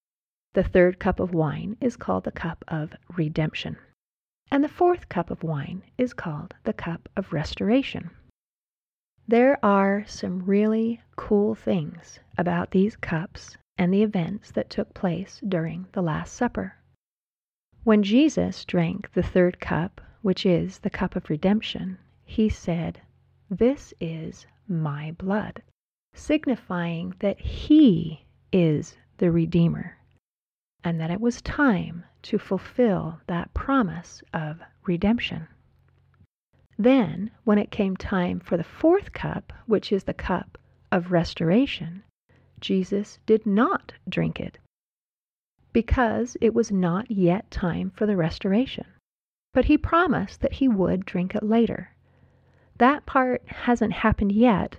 The 0.55 0.65
third 0.65 0.99
cup 0.99 1.21
of 1.21 1.33
wine 1.33 1.77
is 1.81 1.97
called 1.97 2.25
the 2.25 2.33
cup 2.33 2.65
of 2.67 2.97
redemption. 3.17 3.77
And 4.51 4.65
the 4.65 4.69
fourth 4.69 5.09
cup 5.09 5.31
of 5.31 5.45
wine 5.45 5.85
is 5.97 6.13
called 6.13 6.57
the 6.65 6.73
cup 6.73 7.09
of 7.15 7.33
restoration. 7.33 8.11
There 9.29 9.65
are 9.65 10.05
some 10.09 10.45
really 10.45 11.03
cool 11.15 11.55
things 11.55 12.19
about 12.37 12.73
these 12.73 12.97
cups 12.97 13.57
and 13.79 13.95
the 13.95 14.03
events 14.03 14.51
that 14.51 14.69
took 14.69 14.93
place 14.93 15.41
during 15.47 15.87
the 15.93 16.03
Last 16.03 16.33
Supper. 16.33 16.79
When 17.85 18.03
Jesus 18.03 18.65
drank 18.65 19.13
the 19.13 19.23
third 19.23 19.61
cup, 19.61 20.01
which 20.23 20.45
is 20.45 20.81
the 20.81 20.91
cup 20.91 21.15
of 21.15 21.31
redemption, 21.31 21.99
he 22.25 22.49
said, 22.49 23.03
This 23.49 23.95
is 24.01 24.49
my 24.67 25.13
blood 25.13 25.63
signifying 26.13 27.15
that 27.21 27.41
he 27.41 28.25
is 28.53 28.97
the 29.19 29.31
Redeemer 29.31 29.97
and 30.83 31.01
that 31.01 31.11
it 31.11 31.21
was 31.21 31.43
time 31.43 32.05
to 32.23 32.39
fulfill 32.39 33.21
that 33.27 33.53
promise 33.55 34.23
of 34.33 34.61
redemption. 34.87 35.47
Then, 36.79 37.31
when 37.45 37.59
it 37.59 37.71
came 37.71 37.97
time 37.97 38.41
for 38.41 38.57
the 38.57 38.65
fourth 38.65 39.13
cup, 39.13 39.53
which 39.67 39.93
is 39.93 40.05
the 40.05 40.15
cup 40.15 40.57
of 40.91 41.13
restoration, 41.13 42.03
Jesus 42.61 43.19
did 43.27 43.45
not 43.47 43.93
drink 44.09 44.41
it 44.41 44.59
because 45.73 46.37
it 46.41 46.55
was 46.55 46.73
not 46.73 47.11
yet 47.11 47.51
time 47.51 47.91
for 47.95 48.07
the 48.07 48.17
restoration. 48.17 48.87
But 49.53 49.67
he 49.67 49.79
promised 49.79 50.41
that 50.41 50.55
he 50.55 50.69
would 50.69 51.05
drink 51.05 51.35
it 51.35 51.43
later. 51.43 51.95
That 52.79 53.07
part 53.07 53.43
hasn't 53.47 53.93
happened 53.93 54.33
yet, 54.33 54.79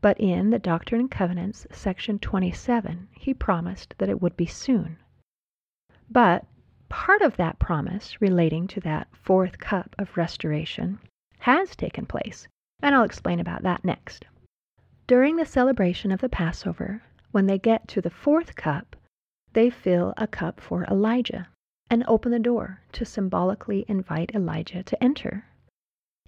but 0.00 0.18
in 0.18 0.50
the 0.50 0.58
Doctrine 0.58 1.02
and 1.02 1.10
Covenants, 1.10 1.66
section 1.70 2.18
27, 2.18 3.08
he 3.12 3.34
promised 3.34 3.94
that 3.98 4.08
it 4.08 4.22
would 4.22 4.36
be 4.36 4.46
soon. 4.46 4.98
But 6.10 6.46
part 6.88 7.22
of 7.22 7.36
that 7.36 7.58
promise 7.58 8.20
relating 8.20 8.66
to 8.68 8.80
that 8.80 9.08
fourth 9.14 9.58
cup 9.58 9.94
of 9.98 10.16
restoration 10.16 10.98
has 11.40 11.76
taken 11.76 12.06
place, 12.06 12.48
and 12.82 12.94
I'll 12.94 13.04
explain 13.04 13.40
about 13.40 13.62
that 13.62 13.84
next. 13.84 14.26
During 15.06 15.36
the 15.36 15.44
celebration 15.44 16.12
of 16.12 16.20
the 16.20 16.28
Passover, 16.28 17.02
when 17.30 17.46
they 17.46 17.58
get 17.58 17.86
to 17.88 18.00
the 18.00 18.10
fourth 18.10 18.56
cup, 18.56 18.96
they 19.52 19.70
fill 19.70 20.14
a 20.16 20.26
cup 20.26 20.60
for 20.60 20.84
Elijah 20.84 21.48
and 21.90 22.04
open 22.06 22.32
the 22.32 22.38
door 22.38 22.80
to 22.92 23.04
symbolically 23.04 23.84
invite 23.88 24.34
Elijah 24.34 24.82
to 24.82 25.02
enter. 25.02 25.46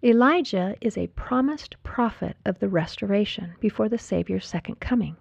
Elijah 0.04 0.75
is 0.80 0.99
a 0.99 1.06
promised 1.09 1.76
prophet 1.85 2.37
of 2.44 2.59
the 2.59 2.68
restoration 2.68 3.54
before 3.61 3.88
the 3.88 3.99
Savior's 3.99 4.44
second 4.44 4.80
coming. 4.80 5.16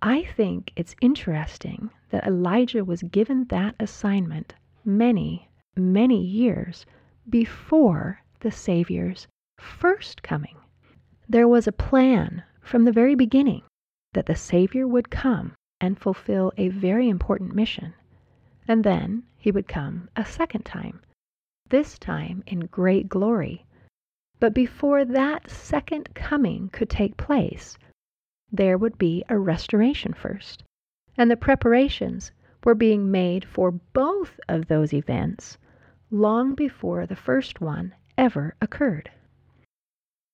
I 0.00 0.24
think 0.24 0.72
it's 0.76 0.96
interesting 1.02 1.90
that 2.08 2.26
Elijah 2.26 2.86
was 2.86 3.02
given 3.02 3.44
that 3.48 3.74
assignment 3.78 4.54
many, 4.82 5.50
many 5.76 6.18
years 6.18 6.86
before 7.28 8.22
the 8.40 8.50
Savior's 8.50 9.26
first 9.58 10.22
coming. 10.22 10.56
There 11.28 11.48
was 11.48 11.66
a 11.66 11.72
plan 11.72 12.44
from 12.62 12.84
the 12.84 12.92
very 12.92 13.14
beginning 13.14 13.62
that 14.14 14.24
the 14.24 14.36
Savior 14.36 14.88
would 14.88 15.10
come 15.10 15.52
and 15.82 16.00
fulfill 16.00 16.50
a 16.56 16.68
very 16.68 17.10
important 17.10 17.54
mission, 17.54 17.92
and 18.66 18.84
then 18.84 19.24
he 19.36 19.50
would 19.50 19.68
come 19.68 20.08
a 20.16 20.24
second 20.24 20.64
time, 20.64 21.02
this 21.68 21.98
time 21.98 22.42
in 22.46 22.60
great 22.60 23.10
glory. 23.10 23.65
But 24.38 24.52
before 24.52 25.06
that 25.06 25.48
second 25.48 26.14
coming 26.14 26.68
could 26.68 26.90
take 26.90 27.16
place, 27.16 27.78
there 28.52 28.76
would 28.76 28.98
be 28.98 29.24
a 29.30 29.38
restoration 29.38 30.12
first, 30.12 30.62
and 31.16 31.30
the 31.30 31.38
preparations 31.38 32.32
were 32.62 32.74
being 32.74 33.10
made 33.10 33.46
for 33.46 33.70
both 33.70 34.38
of 34.46 34.66
those 34.66 34.92
events 34.92 35.56
long 36.10 36.54
before 36.54 37.06
the 37.06 37.16
first 37.16 37.62
one 37.62 37.94
ever 38.18 38.54
occurred. 38.60 39.10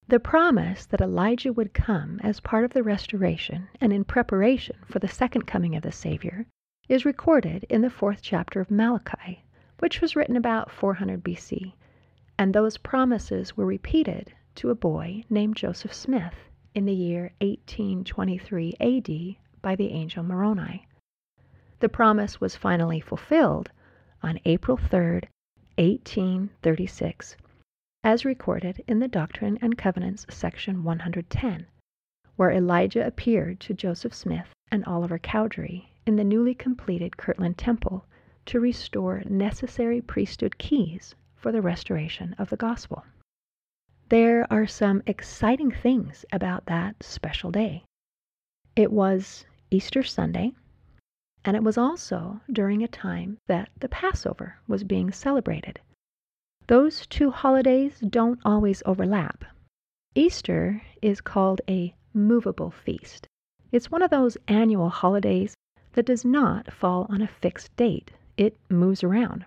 The 0.08 0.18
promise 0.18 0.84
that 0.86 1.00
Elijah 1.00 1.52
would 1.52 1.72
come 1.72 2.18
as 2.24 2.40
part 2.40 2.64
of 2.64 2.72
the 2.72 2.82
restoration 2.82 3.68
and 3.80 3.92
in 3.92 4.02
preparation 4.02 4.78
for 4.84 4.98
the 4.98 5.06
second 5.06 5.46
coming 5.46 5.76
of 5.76 5.84
the 5.84 5.92
Savior 5.92 6.46
is 6.88 7.04
recorded 7.04 7.66
in 7.68 7.82
the 7.82 7.88
fourth 7.88 8.20
chapter 8.20 8.60
of 8.60 8.68
Malachi, 8.68 9.44
which 9.78 10.00
was 10.00 10.16
written 10.16 10.36
about 10.36 10.72
400 10.72 11.22
BC, 11.22 11.74
and 12.38 12.54
those 12.54 12.78
promises 12.78 13.56
were 13.56 13.66
repeated 13.66 14.32
to 14.54 14.70
a 14.70 14.74
boy 14.74 15.22
named 15.28 15.56
Joseph 15.56 15.92
Smith 15.92 16.34
in 16.74 16.86
the 16.86 16.94
year 16.94 17.32
1823 17.40 18.74
AD 18.80 19.36
by 19.60 19.76
the 19.76 19.90
angel 19.90 20.22
Moroni. 20.22 20.86
The 21.80 21.88
promise 21.88 22.40
was 22.40 22.56
finally 22.56 23.00
fulfilled 23.00 23.70
on 24.22 24.40
April 24.44 24.76
3, 24.76 25.20
1836, 25.76 27.36
as 28.04 28.24
recorded 28.24 28.82
in 28.86 28.98
the 28.98 29.08
Doctrine 29.08 29.58
and 29.60 29.76
Covenants 29.76 30.26
section 30.30 30.84
110, 30.84 31.66
where 32.36 32.50
Elijah 32.50 33.06
appeared 33.06 33.60
to 33.60 33.74
Joseph 33.74 34.14
Smith 34.14 34.54
and 34.70 34.84
Oliver 34.86 35.18
Cowdery 35.18 35.92
in 36.06 36.16
the 36.16 36.24
newly 36.24 36.54
completed 36.54 37.16
Kirtland 37.16 37.58
Temple 37.58 38.06
to 38.46 38.58
restore 38.58 39.22
necessary 39.26 40.00
priesthood 40.00 40.56
keys 40.58 41.14
for 41.42 41.52
the 41.52 41.60
restoration 41.60 42.34
of 42.38 42.48
the 42.48 42.56
gospel. 42.56 43.04
There 44.08 44.46
are 44.50 44.66
some 44.66 45.02
exciting 45.06 45.72
things 45.72 46.24
about 46.32 46.66
that 46.66 47.02
special 47.02 47.50
day. 47.50 47.82
It 48.76 48.92
was 48.92 49.44
Easter 49.70 50.02
Sunday, 50.02 50.52
and 51.44 51.56
it 51.56 51.64
was 51.64 51.76
also 51.76 52.40
during 52.50 52.82
a 52.82 52.88
time 52.88 53.38
that 53.48 53.70
the 53.80 53.88
Passover 53.88 54.56
was 54.68 54.84
being 54.84 55.10
celebrated. 55.10 55.80
Those 56.68 57.06
two 57.06 57.30
holidays 57.30 57.98
don't 57.98 58.38
always 58.44 58.82
overlap. 58.86 59.44
Easter 60.14 60.82
is 61.02 61.20
called 61.20 61.60
a 61.68 61.94
movable 62.14 62.70
feast. 62.70 63.26
It's 63.72 63.90
one 63.90 64.02
of 64.02 64.10
those 64.10 64.36
annual 64.46 64.90
holidays 64.90 65.54
that 65.94 66.06
does 66.06 66.24
not 66.24 66.72
fall 66.72 67.06
on 67.08 67.20
a 67.20 67.26
fixed 67.26 67.74
date, 67.76 68.12
it 68.36 68.56
moves 68.70 69.02
around. 69.02 69.44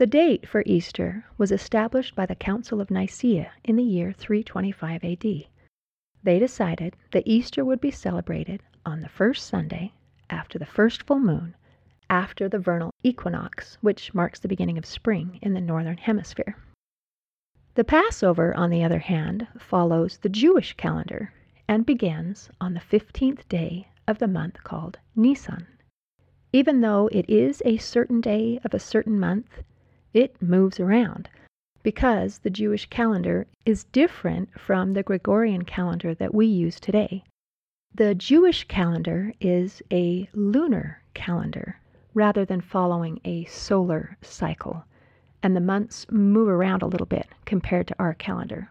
The 0.00 0.06
date 0.06 0.48
for 0.48 0.62
Easter 0.64 1.26
was 1.36 1.52
established 1.52 2.14
by 2.14 2.24
the 2.24 2.34
Council 2.34 2.80
of 2.80 2.90
Nicaea 2.90 3.52
in 3.64 3.76
the 3.76 3.82
year 3.82 4.14
325 4.14 5.04
AD. 5.04 5.26
They 6.22 6.38
decided 6.38 6.96
that 7.10 7.24
Easter 7.26 7.66
would 7.66 7.82
be 7.82 7.90
celebrated 7.90 8.62
on 8.86 9.02
the 9.02 9.10
first 9.10 9.46
Sunday 9.46 9.92
after 10.30 10.58
the 10.58 10.64
first 10.64 11.02
full 11.02 11.18
moon 11.18 11.54
after 12.08 12.48
the 12.48 12.58
vernal 12.58 12.94
equinox, 13.02 13.76
which 13.82 14.14
marks 14.14 14.40
the 14.40 14.48
beginning 14.48 14.78
of 14.78 14.86
spring 14.86 15.38
in 15.42 15.52
the 15.52 15.60
northern 15.60 15.98
hemisphere. 15.98 16.56
The 17.74 17.84
Passover, 17.84 18.56
on 18.56 18.70
the 18.70 18.82
other 18.82 19.00
hand, 19.00 19.48
follows 19.58 20.16
the 20.16 20.30
Jewish 20.30 20.72
calendar 20.78 21.34
and 21.68 21.84
begins 21.84 22.48
on 22.58 22.72
the 22.72 22.80
15th 22.80 23.46
day 23.50 23.88
of 24.08 24.18
the 24.18 24.28
month 24.28 24.64
called 24.64 24.98
Nisan. 25.14 25.66
Even 26.54 26.80
though 26.80 27.10
it 27.12 27.28
is 27.28 27.60
a 27.66 27.76
certain 27.76 28.22
day 28.22 28.58
of 28.64 28.72
a 28.72 28.78
certain 28.78 29.20
month, 29.20 29.62
it 30.12 30.40
moves 30.42 30.80
around 30.80 31.28
because 31.82 32.38
the 32.38 32.50
Jewish 32.50 32.86
calendar 32.86 33.46
is 33.64 33.84
different 33.84 34.58
from 34.58 34.92
the 34.92 35.02
Gregorian 35.02 35.64
calendar 35.64 36.14
that 36.14 36.34
we 36.34 36.46
use 36.46 36.78
today. 36.78 37.24
The 37.94 38.14
Jewish 38.14 38.64
calendar 38.64 39.32
is 39.40 39.82
a 39.90 40.28
lunar 40.34 41.02
calendar 41.14 41.80
rather 42.12 42.44
than 42.44 42.60
following 42.60 43.20
a 43.24 43.44
solar 43.46 44.16
cycle, 44.20 44.84
and 45.42 45.56
the 45.56 45.60
months 45.60 46.06
move 46.10 46.48
around 46.48 46.82
a 46.82 46.86
little 46.86 47.06
bit 47.06 47.26
compared 47.44 47.86
to 47.88 47.96
our 47.98 48.14
calendar. 48.14 48.70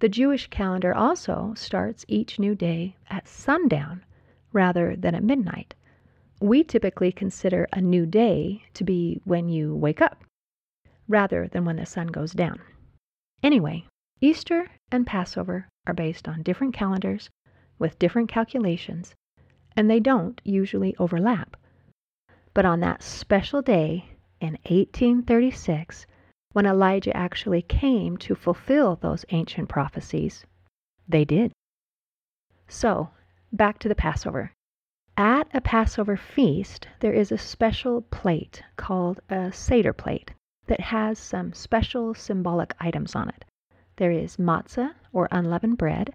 The 0.00 0.08
Jewish 0.08 0.48
calendar 0.48 0.94
also 0.94 1.52
starts 1.56 2.04
each 2.08 2.38
new 2.38 2.54
day 2.54 2.96
at 3.08 3.28
sundown 3.28 4.04
rather 4.52 4.96
than 4.96 5.14
at 5.14 5.22
midnight. 5.22 5.74
We 6.40 6.64
typically 6.64 7.12
consider 7.12 7.68
a 7.72 7.80
new 7.80 8.06
day 8.06 8.64
to 8.74 8.84
be 8.84 9.20
when 9.24 9.48
you 9.48 9.74
wake 9.74 10.02
up 10.02 10.24
rather 11.08 11.48
than 11.48 11.64
when 11.64 11.76
the 11.76 11.86
sun 11.86 12.06
goes 12.06 12.32
down. 12.32 12.60
Anyway, 13.42 13.84
Easter 14.20 14.70
and 14.90 15.06
Passover 15.06 15.68
are 15.86 15.94
based 15.94 16.28
on 16.28 16.42
different 16.42 16.72
calendars 16.72 17.28
with 17.78 17.98
different 17.98 18.28
calculations, 18.28 19.14
and 19.76 19.90
they 19.90 20.00
don't 20.00 20.40
usually 20.44 20.96
overlap. 20.96 21.56
But 22.54 22.64
on 22.64 22.80
that 22.80 23.02
special 23.02 23.60
day 23.60 24.10
in 24.40 24.52
1836, 24.64 26.06
when 26.52 26.66
Elijah 26.66 27.16
actually 27.16 27.62
came 27.62 28.16
to 28.18 28.34
fulfill 28.34 28.96
those 28.96 29.24
ancient 29.30 29.68
prophecies, 29.68 30.46
they 31.08 31.24
did. 31.24 31.52
So, 32.68 33.10
back 33.52 33.78
to 33.80 33.88
the 33.88 33.94
Passover. 33.94 34.52
At 35.16 35.48
a 35.52 35.60
Passover 35.60 36.16
feast, 36.16 36.88
there 37.00 37.12
is 37.12 37.30
a 37.30 37.38
special 37.38 38.02
plate 38.02 38.62
called 38.76 39.20
a 39.28 39.52
Seder 39.52 39.92
plate 39.92 40.32
that 40.66 40.80
has 40.80 41.18
some 41.18 41.52
special 41.52 42.14
symbolic 42.14 42.74
items 42.80 43.14
on 43.14 43.28
it. 43.28 43.44
There 43.96 44.10
is 44.10 44.36
matzah, 44.36 44.94
or 45.12 45.28
unleavened 45.30 45.78
bread, 45.78 46.14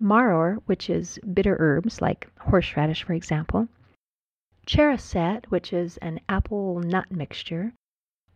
maror, 0.00 0.62
which 0.66 0.88
is 0.88 1.18
bitter 1.32 1.56
herbs 1.58 2.00
like 2.00 2.28
horseradish, 2.40 3.02
for 3.02 3.12
example, 3.12 3.68
charoset, 4.66 5.46
which 5.46 5.72
is 5.72 5.96
an 5.98 6.20
apple 6.28 6.80
nut 6.80 7.10
mixture, 7.10 7.72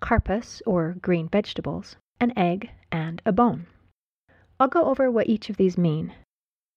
karpas, 0.01 0.61
or 0.67 0.95
green 1.01 1.29
vegetables, 1.29 1.97
an 2.21 2.33
egg, 2.37 2.71
and 2.91 3.23
a 3.25 3.33
bone. 3.33 3.67
I'll 4.59 4.69
go 4.69 4.85
over 4.85 5.11
what 5.11 5.29
each 5.29 5.51
of 5.51 5.57
these 5.57 5.79
mean. 5.79 6.13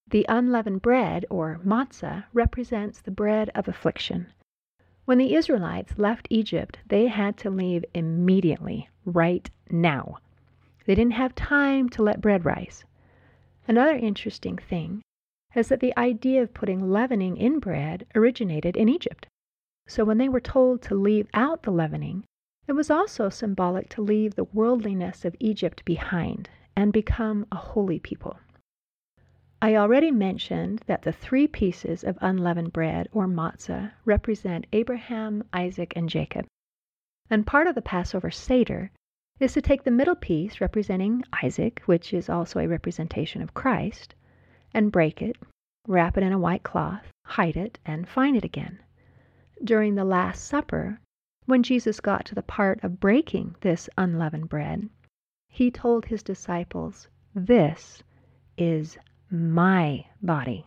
The 0.06 0.26
unleavened 0.28 0.82
bread, 0.82 1.26
or 1.28 1.60
matzah, 1.64 2.24
represents 2.32 3.00
the 3.00 3.10
bread 3.10 3.50
of 3.54 3.68
affliction. 3.68 4.32
When 5.08 5.16
the 5.16 5.32
Israelites 5.32 5.96
left 5.96 6.28
Egypt, 6.28 6.80
they 6.86 7.06
had 7.06 7.38
to 7.38 7.48
leave 7.48 7.82
immediately, 7.94 8.90
right 9.06 9.48
now. 9.70 10.18
They 10.84 10.94
didn't 10.94 11.14
have 11.14 11.34
time 11.34 11.88
to 11.88 12.02
let 12.02 12.20
bread 12.20 12.44
rise. 12.44 12.84
Another 13.66 13.96
interesting 13.96 14.58
thing 14.58 15.00
is 15.54 15.68
that 15.68 15.80
the 15.80 15.96
idea 15.96 16.42
of 16.42 16.52
putting 16.52 16.90
leavening 16.90 17.38
in 17.38 17.58
bread 17.58 18.04
originated 18.14 18.76
in 18.76 18.90
Egypt. 18.90 19.26
So 19.86 20.04
when 20.04 20.18
they 20.18 20.28
were 20.28 20.40
told 20.40 20.82
to 20.82 20.94
leave 20.94 21.30
out 21.32 21.62
the 21.62 21.70
leavening, 21.72 22.24
it 22.66 22.74
was 22.74 22.90
also 22.90 23.30
symbolic 23.30 23.88
to 23.88 24.02
leave 24.02 24.34
the 24.34 24.44
worldliness 24.52 25.24
of 25.24 25.34
Egypt 25.40 25.86
behind 25.86 26.50
and 26.76 26.92
become 26.92 27.46
a 27.50 27.56
holy 27.56 27.98
people. 27.98 28.38
I 29.60 29.74
already 29.74 30.12
mentioned 30.12 30.84
that 30.86 31.02
the 31.02 31.10
three 31.10 31.48
pieces 31.48 32.04
of 32.04 32.16
unleavened 32.20 32.72
bread, 32.72 33.08
or 33.10 33.26
matzah, 33.26 33.92
represent 34.04 34.68
Abraham, 34.72 35.42
Isaac, 35.52 35.92
and 35.96 36.08
Jacob. 36.08 36.46
And 37.28 37.44
part 37.44 37.66
of 37.66 37.74
the 37.74 37.82
Passover 37.82 38.30
Seder 38.30 38.92
is 39.40 39.54
to 39.54 39.60
take 39.60 39.82
the 39.82 39.90
middle 39.90 40.14
piece 40.14 40.60
representing 40.60 41.24
Isaac, 41.42 41.82
which 41.86 42.14
is 42.14 42.28
also 42.28 42.60
a 42.60 42.68
representation 42.68 43.42
of 43.42 43.52
Christ, 43.52 44.14
and 44.72 44.92
break 44.92 45.20
it, 45.22 45.36
wrap 45.88 46.16
it 46.16 46.22
in 46.22 46.32
a 46.32 46.38
white 46.38 46.62
cloth, 46.62 47.10
hide 47.24 47.56
it, 47.56 47.80
and 47.84 48.08
find 48.08 48.36
it 48.36 48.44
again. 48.44 48.78
During 49.64 49.96
the 49.96 50.04
Last 50.04 50.44
Supper, 50.44 51.00
when 51.46 51.64
Jesus 51.64 51.98
got 51.98 52.24
to 52.26 52.36
the 52.36 52.42
part 52.42 52.78
of 52.84 53.00
breaking 53.00 53.56
this 53.62 53.88
unleavened 53.98 54.48
bread, 54.48 54.88
he 55.48 55.72
told 55.72 56.04
his 56.04 56.22
disciples, 56.22 57.08
This 57.34 58.04
is 58.56 58.96
my 59.30 60.04
body. 60.22 60.66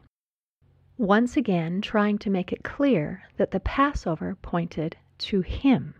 Once 0.97 1.35
again, 1.35 1.81
trying 1.81 2.17
to 2.19 2.29
make 2.29 2.53
it 2.53 2.63
clear 2.63 3.23
that 3.37 3.51
the 3.51 3.59
Passover 3.59 4.35
pointed 4.41 4.95
to 5.17 5.41
him. 5.41 5.95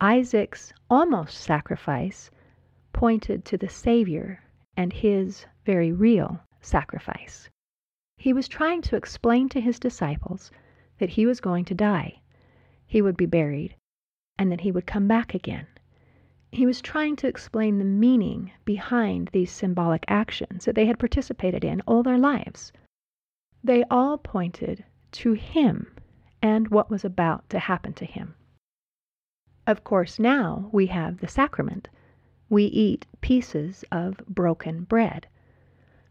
Isaac's 0.00 0.72
almost 0.88 1.38
sacrifice 1.38 2.30
pointed 2.92 3.44
to 3.44 3.58
the 3.58 3.68
Savior 3.68 4.42
and 4.76 4.92
his 4.92 5.46
very 5.64 5.92
real 5.92 6.40
sacrifice. 6.60 7.48
He 8.16 8.32
was 8.32 8.48
trying 8.48 8.82
to 8.82 8.96
explain 8.96 9.48
to 9.50 9.60
his 9.60 9.78
disciples 9.78 10.50
that 10.98 11.10
he 11.10 11.26
was 11.26 11.40
going 11.40 11.66
to 11.66 11.74
die, 11.74 12.20
he 12.86 13.02
would 13.02 13.16
be 13.16 13.26
buried, 13.26 13.76
and 14.38 14.50
that 14.50 14.62
he 14.62 14.72
would 14.72 14.86
come 14.86 15.06
back 15.06 15.34
again. 15.34 15.66
He 16.52 16.64
was 16.64 16.80
trying 16.80 17.16
to 17.16 17.26
explain 17.26 17.78
the 17.78 17.84
meaning 17.84 18.52
behind 18.64 19.30
these 19.32 19.50
symbolic 19.50 20.04
actions 20.06 20.64
that 20.64 20.76
they 20.76 20.86
had 20.86 20.96
participated 20.96 21.64
in 21.64 21.80
all 21.88 22.04
their 22.04 22.18
lives. 22.18 22.72
They 23.64 23.82
all 23.90 24.16
pointed 24.16 24.84
to 25.10 25.32
him 25.32 25.92
and 26.40 26.68
what 26.68 26.88
was 26.88 27.04
about 27.04 27.50
to 27.50 27.58
happen 27.58 27.94
to 27.94 28.04
him. 28.04 28.36
Of 29.66 29.82
course, 29.82 30.20
now 30.20 30.70
we 30.70 30.86
have 30.86 31.18
the 31.18 31.26
sacrament. 31.26 31.88
We 32.48 32.66
eat 32.66 33.06
pieces 33.20 33.84
of 33.90 34.18
broken 34.28 34.84
bread. 34.84 35.26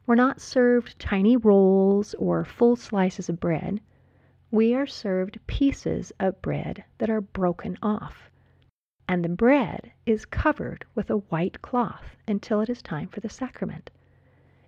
We're 0.06 0.16
not 0.16 0.42
served 0.42 1.00
tiny 1.00 1.38
rolls 1.38 2.14
or 2.16 2.44
full 2.44 2.76
slices 2.76 3.30
of 3.30 3.40
bread. 3.40 3.80
We 4.52 4.76
are 4.76 4.86
served 4.86 5.40
pieces 5.48 6.12
of 6.20 6.42
bread 6.42 6.84
that 6.98 7.10
are 7.10 7.22
broken 7.22 7.78
off. 7.82 8.30
And 9.08 9.24
the 9.24 9.30
bread 9.30 9.92
is 10.06 10.26
covered 10.26 10.86
with 10.96 11.10
a 11.10 11.18
white 11.18 11.62
cloth 11.62 12.16
until 12.28 12.62
it 12.62 12.70
is 12.70 12.82
time 12.82 13.08
for 13.08 13.20
the 13.20 13.30
sacrament. 13.30 13.92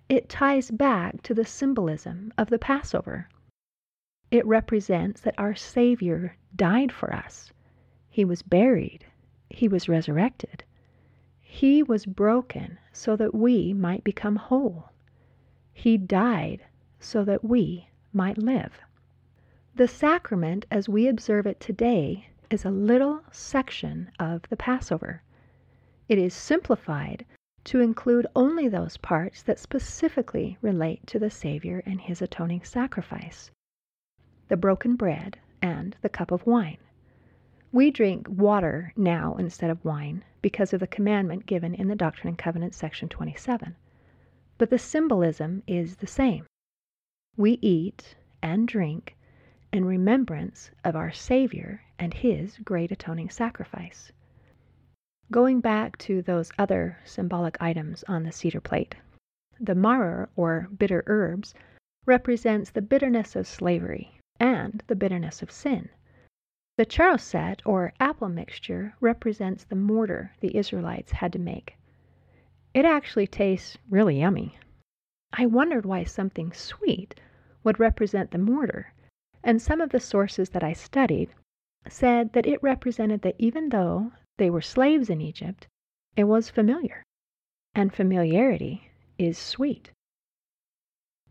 It 0.08 0.28
ties 0.28 0.70
back 0.70 1.22
to 1.22 1.34
the 1.34 1.44
symbolism 1.44 2.32
of 2.38 2.48
the 2.48 2.58
Passover. 2.58 3.28
It 4.30 4.46
represents 4.46 5.20
that 5.22 5.38
our 5.38 5.54
Savior 5.54 6.36
died 6.54 6.92
for 6.92 7.12
us. 7.12 7.52
He 8.08 8.24
was 8.24 8.42
buried. 8.42 9.04
He 9.50 9.68
was 9.68 9.88
resurrected. 9.88 10.64
He 11.40 11.82
was 11.82 12.06
broken 12.06 12.78
so 12.92 13.16
that 13.16 13.34
we 13.34 13.72
might 13.72 14.04
become 14.04 14.36
whole. 14.36 14.90
He 15.72 15.96
died 15.96 16.64
so 17.00 17.24
that 17.24 17.42
we 17.42 17.88
might 18.12 18.38
live. 18.38 18.80
The 19.74 19.88
sacrament, 19.88 20.66
as 20.70 20.88
we 20.88 21.08
observe 21.08 21.46
it 21.46 21.60
today, 21.60 22.28
is 22.50 22.64
a 22.64 22.70
little 22.70 23.22
section 23.30 24.10
of 24.18 24.42
the 24.48 24.56
Passover. 24.56 25.22
It 26.08 26.18
is 26.18 26.34
simplified 26.34 27.26
to 27.64 27.80
include 27.80 28.26
only 28.34 28.68
those 28.68 28.96
parts 28.96 29.42
that 29.42 29.58
specifically 29.58 30.56
relate 30.62 31.06
to 31.08 31.18
the 31.18 31.30
Savior 31.30 31.82
and 31.84 32.00
his 32.00 32.22
atoning 32.22 32.64
sacrifice 32.64 33.50
the 34.48 34.56
broken 34.56 34.96
bread, 34.96 35.38
and 35.60 35.94
the 36.00 36.08
cup 36.08 36.30
of 36.30 36.46
wine. 36.46 36.78
We 37.70 37.90
drink 37.90 38.26
water 38.30 38.94
now 38.96 39.36
instead 39.36 39.68
of 39.68 39.84
wine 39.84 40.24
because 40.40 40.72
of 40.72 40.80
the 40.80 40.86
commandment 40.86 41.44
given 41.44 41.74
in 41.74 41.88
the 41.88 41.94
Doctrine 41.94 42.28
and 42.28 42.38
Covenants, 42.38 42.78
section 42.78 43.10
27. 43.10 43.76
But 44.56 44.70
the 44.70 44.78
symbolism 44.78 45.62
is 45.66 45.96
the 45.96 46.06
same. 46.06 46.46
We 47.36 47.58
eat 47.60 48.16
and 48.42 48.66
drink 48.66 49.17
in 49.72 49.84
remembrance 49.84 50.70
of 50.84 50.96
our 50.96 51.12
Savior 51.12 51.82
and 51.98 52.14
His 52.14 52.58
great 52.58 52.90
atoning 52.90 53.28
sacrifice. 53.28 54.10
Going 55.30 55.60
back 55.60 55.98
to 55.98 56.22
those 56.22 56.50
other 56.58 56.98
symbolic 57.04 57.56
items 57.60 58.02
on 58.08 58.22
the 58.22 58.32
Seder 58.32 58.60
plate, 58.60 58.94
the 59.60 59.74
maror, 59.74 60.28
or 60.36 60.68
bitter 60.78 61.02
herbs, 61.06 61.54
represents 62.06 62.70
the 62.70 62.80
bitterness 62.80 63.36
of 63.36 63.46
slavery 63.46 64.18
and 64.40 64.82
the 64.86 64.96
bitterness 64.96 65.42
of 65.42 65.50
sin. 65.50 65.90
The 66.78 66.86
charoset, 66.86 67.60
or 67.66 67.92
apple 68.00 68.28
mixture, 68.28 68.94
represents 69.00 69.64
the 69.64 69.76
mortar 69.76 70.32
the 70.40 70.56
Israelites 70.56 71.12
had 71.12 71.32
to 71.34 71.38
make. 71.38 71.76
It 72.72 72.84
actually 72.84 73.26
tastes 73.26 73.76
really 73.90 74.20
yummy. 74.20 74.56
I 75.32 75.44
wondered 75.46 75.84
why 75.84 76.04
something 76.04 76.52
sweet 76.52 77.20
would 77.64 77.80
represent 77.80 78.30
the 78.30 78.38
mortar, 78.38 78.92
and 79.44 79.62
some 79.62 79.80
of 79.80 79.90
the 79.90 80.00
sources 80.00 80.50
that 80.50 80.64
I 80.64 80.72
studied 80.72 81.30
said 81.88 82.32
that 82.32 82.46
it 82.46 82.62
represented 82.62 83.22
that 83.22 83.36
even 83.38 83.68
though 83.68 84.12
they 84.36 84.50
were 84.50 84.60
slaves 84.60 85.08
in 85.08 85.20
Egypt, 85.20 85.66
it 86.16 86.24
was 86.24 86.50
familiar, 86.50 87.04
and 87.74 87.94
familiarity 87.94 88.90
is 89.16 89.38
sweet. 89.38 89.92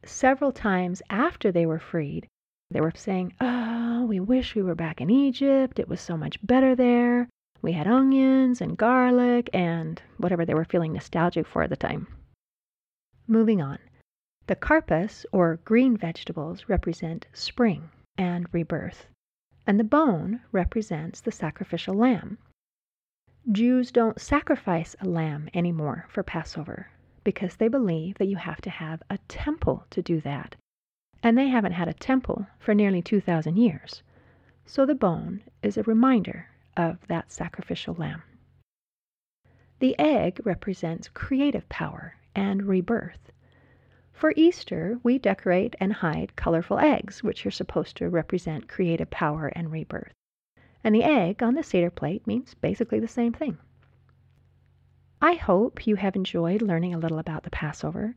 Several 0.03 0.51
times 0.51 1.01
after 1.09 1.51
they 1.51 1.65
were 1.65 1.79
freed, 1.79 2.27
they 2.71 2.81
were 2.81 2.93
saying, 2.95 3.33
Oh, 3.41 4.05
we 4.05 4.19
wish 4.19 4.55
we 4.55 4.63
were 4.63 4.75
back 4.75 5.01
in 5.01 5.09
Egypt. 5.09 5.79
It 5.79 5.89
was 5.89 5.99
so 5.99 6.17
much 6.17 6.45
better 6.45 6.75
there. 6.75 7.29
We 7.61 7.73
had 7.73 7.87
onions 7.87 8.61
and 8.61 8.77
garlic 8.77 9.49
and 9.53 10.01
whatever 10.17 10.45
they 10.45 10.53
were 10.53 10.65
feeling 10.65 10.93
nostalgic 10.93 11.45
for 11.45 11.63
at 11.63 11.69
the 11.69 11.75
time. 11.75 12.07
Moving 13.27 13.61
on. 13.61 13.79
The 14.47 14.55
karpas, 14.55 15.25
or 15.33 15.59
green 15.65 15.97
vegetables, 15.97 16.69
represent 16.69 17.27
spring 17.33 17.89
and 18.17 18.47
rebirth, 18.53 19.07
and 19.65 19.79
the 19.79 19.83
bone 19.83 20.41
represents 20.51 21.21
the 21.21 21.31
sacrificial 21.31 21.93
lamb. 21.93 22.37
Jews 23.51 23.91
don't 23.91 24.19
sacrifice 24.19 24.95
a 24.99 25.05
lamb 25.05 25.49
anymore 25.53 26.05
for 26.09 26.23
Passover 26.23 26.89
because 27.23 27.55
they 27.55 27.67
believe 27.67 28.17
that 28.17 28.27
you 28.27 28.37
have 28.37 28.61
to 28.61 28.69
have 28.69 29.03
a 29.09 29.17
temple 29.27 29.85
to 29.91 30.01
do 30.01 30.19
that 30.21 30.55
and 31.23 31.37
they 31.37 31.47
haven't 31.47 31.73
had 31.73 31.87
a 31.87 31.93
temple 31.93 32.47
for 32.59 32.73
nearly 32.73 33.01
2,000 33.01 33.57
years. 33.57 34.03
So 34.65 34.85
the 34.85 34.95
bone 34.95 35.43
is 35.63 35.77
a 35.77 35.83
reminder 35.83 36.47
of 36.75 37.05
that 37.07 37.31
sacrificial 37.31 37.95
lamb. 37.95 38.23
The 39.79 39.97
egg 39.99 40.39
represents 40.43 41.09
creative 41.09 41.67
power 41.69 42.15
and 42.35 42.63
rebirth. 42.63 43.31
For 44.17 44.33
Easter, 44.35 44.99
we 45.03 45.19
decorate 45.19 45.75
and 45.79 45.93
hide 45.93 46.35
colorful 46.35 46.79
eggs, 46.79 47.21
which 47.21 47.45
are 47.45 47.51
supposed 47.51 47.95
to 47.97 48.09
represent 48.09 48.67
creative 48.67 49.11
power 49.11 49.45
and 49.49 49.71
rebirth. 49.71 50.11
And 50.83 50.95
the 50.95 51.03
egg 51.03 51.43
on 51.43 51.53
the 51.53 51.61
Seder 51.61 51.91
plate 51.91 52.25
means 52.25 52.55
basically 52.55 52.99
the 52.99 53.07
same 53.07 53.31
thing. 53.31 53.59
I 55.21 55.35
hope 55.35 55.85
you 55.85 55.97
have 55.97 56.15
enjoyed 56.15 56.63
learning 56.63 56.95
a 56.95 56.97
little 56.97 57.19
about 57.19 57.43
the 57.43 57.51
Passover 57.51 58.15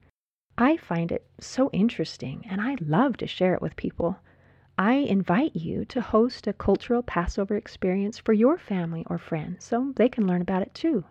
I 0.56 0.78
find 0.78 1.12
it 1.12 1.26
so 1.38 1.68
interesting 1.70 2.46
and 2.48 2.62
I 2.62 2.78
love 2.80 3.18
to 3.18 3.26
share 3.26 3.52
it 3.52 3.60
with 3.60 3.76
people. 3.76 4.20
I 4.78 4.94
invite 4.94 5.54
you 5.54 5.84
to 5.84 6.00
host 6.00 6.46
a 6.46 6.54
cultural 6.54 7.02
Passover 7.02 7.56
experience 7.56 8.18
for 8.18 8.32
your 8.32 8.56
family 8.56 9.04
or 9.10 9.18
friends 9.18 9.64
so 9.64 9.92
they 9.96 10.08
can 10.08 10.26
learn 10.26 10.40
about 10.40 10.62
it 10.62 10.72
too. 10.72 11.04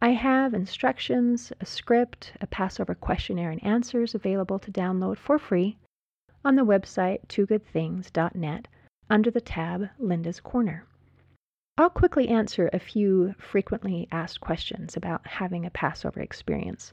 I 0.00 0.10
have 0.10 0.54
instructions, 0.54 1.52
a 1.60 1.66
script, 1.66 2.32
a 2.40 2.46
Passover 2.46 2.94
questionnaire, 2.94 3.50
and 3.50 3.62
answers 3.64 4.14
available 4.14 4.60
to 4.60 4.70
download 4.70 5.18
for 5.18 5.40
free 5.40 5.76
on 6.44 6.54
the 6.54 6.64
website 6.64 7.26
twogoodthings.net 7.26 8.68
under 9.10 9.30
the 9.30 9.40
tab 9.40 9.88
Linda's 9.98 10.38
Corner. 10.38 10.84
I'll 11.76 11.90
quickly 11.90 12.28
answer 12.28 12.70
a 12.72 12.78
few 12.78 13.34
frequently 13.38 14.06
asked 14.12 14.40
questions 14.40 14.96
about 14.96 15.26
having 15.26 15.66
a 15.66 15.70
Passover 15.70 16.20
experience. 16.20 16.92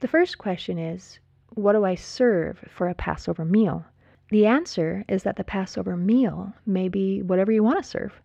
The 0.00 0.08
first 0.08 0.38
question 0.38 0.78
is 0.78 1.18
What 1.50 1.74
do 1.74 1.84
I 1.84 1.96
serve 1.96 2.64
for 2.68 2.88
a 2.88 2.94
Passover 2.94 3.44
meal? 3.44 3.84
The 4.30 4.46
answer 4.46 5.04
is 5.06 5.22
that 5.24 5.36
the 5.36 5.44
Passover 5.44 5.98
meal 5.98 6.54
may 6.64 6.88
be 6.88 7.20
whatever 7.20 7.52
you 7.52 7.62
want 7.62 7.82
to 7.82 7.88
serve. 7.88 8.22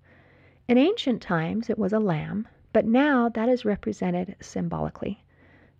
In 0.69 0.77
ancient 0.77 1.21
times, 1.21 1.69
it 1.69 1.77
was 1.77 1.91
a 1.91 1.99
lamb, 1.99 2.47
but 2.77 2.85
now 2.85 3.27
that 3.27 3.49
is 3.49 3.65
represented 3.65 4.35
symbolically. 4.39 5.25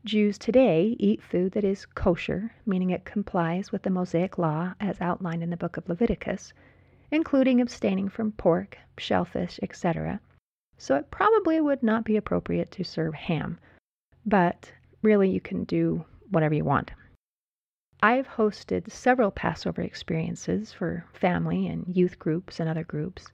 Jews 0.03 0.35
today 0.35 0.95
eat 0.97 1.21
food 1.21 1.51
that 1.51 1.63
is 1.63 1.85
kosher, 1.85 2.51
meaning 2.65 2.89
it 2.89 3.05
complies 3.05 3.71
with 3.71 3.83
the 3.83 3.91
Mosaic 3.91 4.39
law 4.39 4.73
as 4.79 4.99
outlined 4.99 5.43
in 5.43 5.51
the 5.51 5.57
book 5.57 5.77
of 5.77 5.87
Leviticus, 5.87 6.53
including 7.11 7.61
abstaining 7.61 8.09
from 8.09 8.31
pork, 8.31 8.79
shellfish, 8.97 9.59
etc. 9.61 10.19
So 10.79 10.95
it 10.95 11.11
probably 11.11 11.61
would 11.61 11.83
not 11.83 12.03
be 12.03 12.17
appropriate 12.17 12.71
to 12.71 12.83
serve 12.83 13.13
ham. 13.13 13.59
But 14.25 14.73
really 15.03 15.29
you 15.29 15.39
can 15.39 15.65
do 15.65 16.03
whatever 16.31 16.55
you 16.55 16.65
want. 16.65 16.93
I've 18.01 18.27
hosted 18.27 18.89
several 18.89 19.29
Passover 19.29 19.83
experiences 19.83 20.73
for 20.73 21.05
family 21.13 21.67
and 21.67 21.95
youth 21.95 22.17
groups 22.17 22.59
and 22.59 22.67
other 22.67 22.83
groups. 22.83 23.27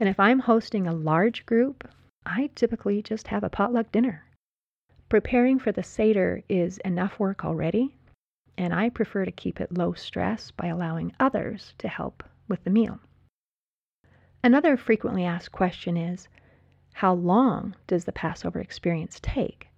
And 0.00 0.08
if 0.08 0.18
I'm 0.18 0.38
hosting 0.38 0.86
a 0.86 0.94
large 0.94 1.44
group, 1.44 1.86
I 2.26 2.50
typically 2.54 3.02
just 3.02 3.28
have 3.28 3.44
a 3.44 3.50
potluck 3.50 3.92
dinner. 3.92 4.24
Preparing 5.08 5.58
for 5.58 5.72
the 5.72 5.82
Seder 5.82 6.42
is 6.48 6.78
enough 6.78 7.18
work 7.18 7.44
already, 7.44 7.96
and 8.56 8.74
I 8.74 8.90
prefer 8.90 9.24
to 9.24 9.32
keep 9.32 9.60
it 9.60 9.76
low 9.76 9.94
stress 9.94 10.50
by 10.50 10.66
allowing 10.66 11.14
others 11.18 11.74
to 11.78 11.88
help 11.88 12.22
with 12.48 12.64
the 12.64 12.70
meal. 12.70 13.00
Another 14.42 14.76
frequently 14.76 15.24
asked 15.24 15.52
question 15.52 15.96
is 15.96 16.28
How 16.94 17.14
long 17.14 17.74
does 17.86 18.04
the 18.04 18.12
Passover 18.12 18.60
experience 18.60 19.18
take? 19.20 19.68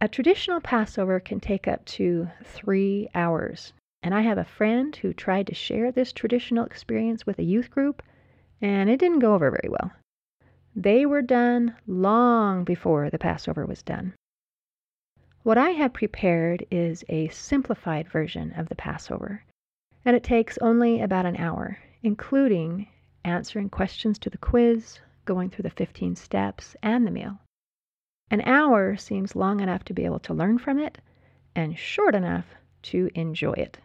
A 0.00 0.08
traditional 0.08 0.60
Passover 0.60 1.20
can 1.20 1.38
take 1.38 1.68
up 1.68 1.84
to 1.84 2.28
three 2.42 3.08
hours. 3.14 3.72
And 4.02 4.14
I 4.14 4.22
have 4.22 4.38
a 4.38 4.44
friend 4.44 4.96
who 4.96 5.12
tried 5.12 5.46
to 5.46 5.54
share 5.54 5.92
this 5.92 6.12
traditional 6.12 6.64
experience 6.64 7.24
with 7.24 7.38
a 7.38 7.44
youth 7.44 7.70
group, 7.70 8.02
and 8.60 8.90
it 8.90 8.98
didn't 8.98 9.20
go 9.20 9.34
over 9.34 9.48
very 9.48 9.68
well. 9.68 9.92
They 10.74 11.04
were 11.04 11.22
done 11.22 11.76
long 11.86 12.64
before 12.64 13.10
the 13.10 13.18
Passover 13.18 13.66
was 13.66 13.82
done. 13.82 14.14
What 15.42 15.58
I 15.58 15.70
have 15.70 15.92
prepared 15.92 16.64
is 16.70 17.04
a 17.08 17.28
simplified 17.28 18.08
version 18.08 18.52
of 18.52 18.68
the 18.68 18.74
Passover, 18.74 19.44
and 20.04 20.16
it 20.16 20.24
takes 20.24 20.56
only 20.58 21.00
about 21.00 21.26
an 21.26 21.36
hour, 21.36 21.78
including 22.02 22.88
answering 23.24 23.68
questions 23.68 24.18
to 24.20 24.30
the 24.30 24.38
quiz, 24.38 25.00
going 25.24 25.50
through 25.50 25.64
the 25.64 25.70
15 25.70 26.16
steps, 26.16 26.74
and 26.82 27.06
the 27.06 27.10
meal. 27.10 27.40
An 28.30 28.40
hour 28.40 28.96
seems 28.96 29.36
long 29.36 29.60
enough 29.60 29.84
to 29.84 29.94
be 29.94 30.04
able 30.04 30.20
to 30.20 30.32
learn 30.34 30.58
from 30.58 30.78
it 30.78 30.98
and 31.54 31.78
short 31.78 32.14
enough 32.14 32.46
to 32.82 33.10
enjoy 33.14 33.52
it. 33.52 33.78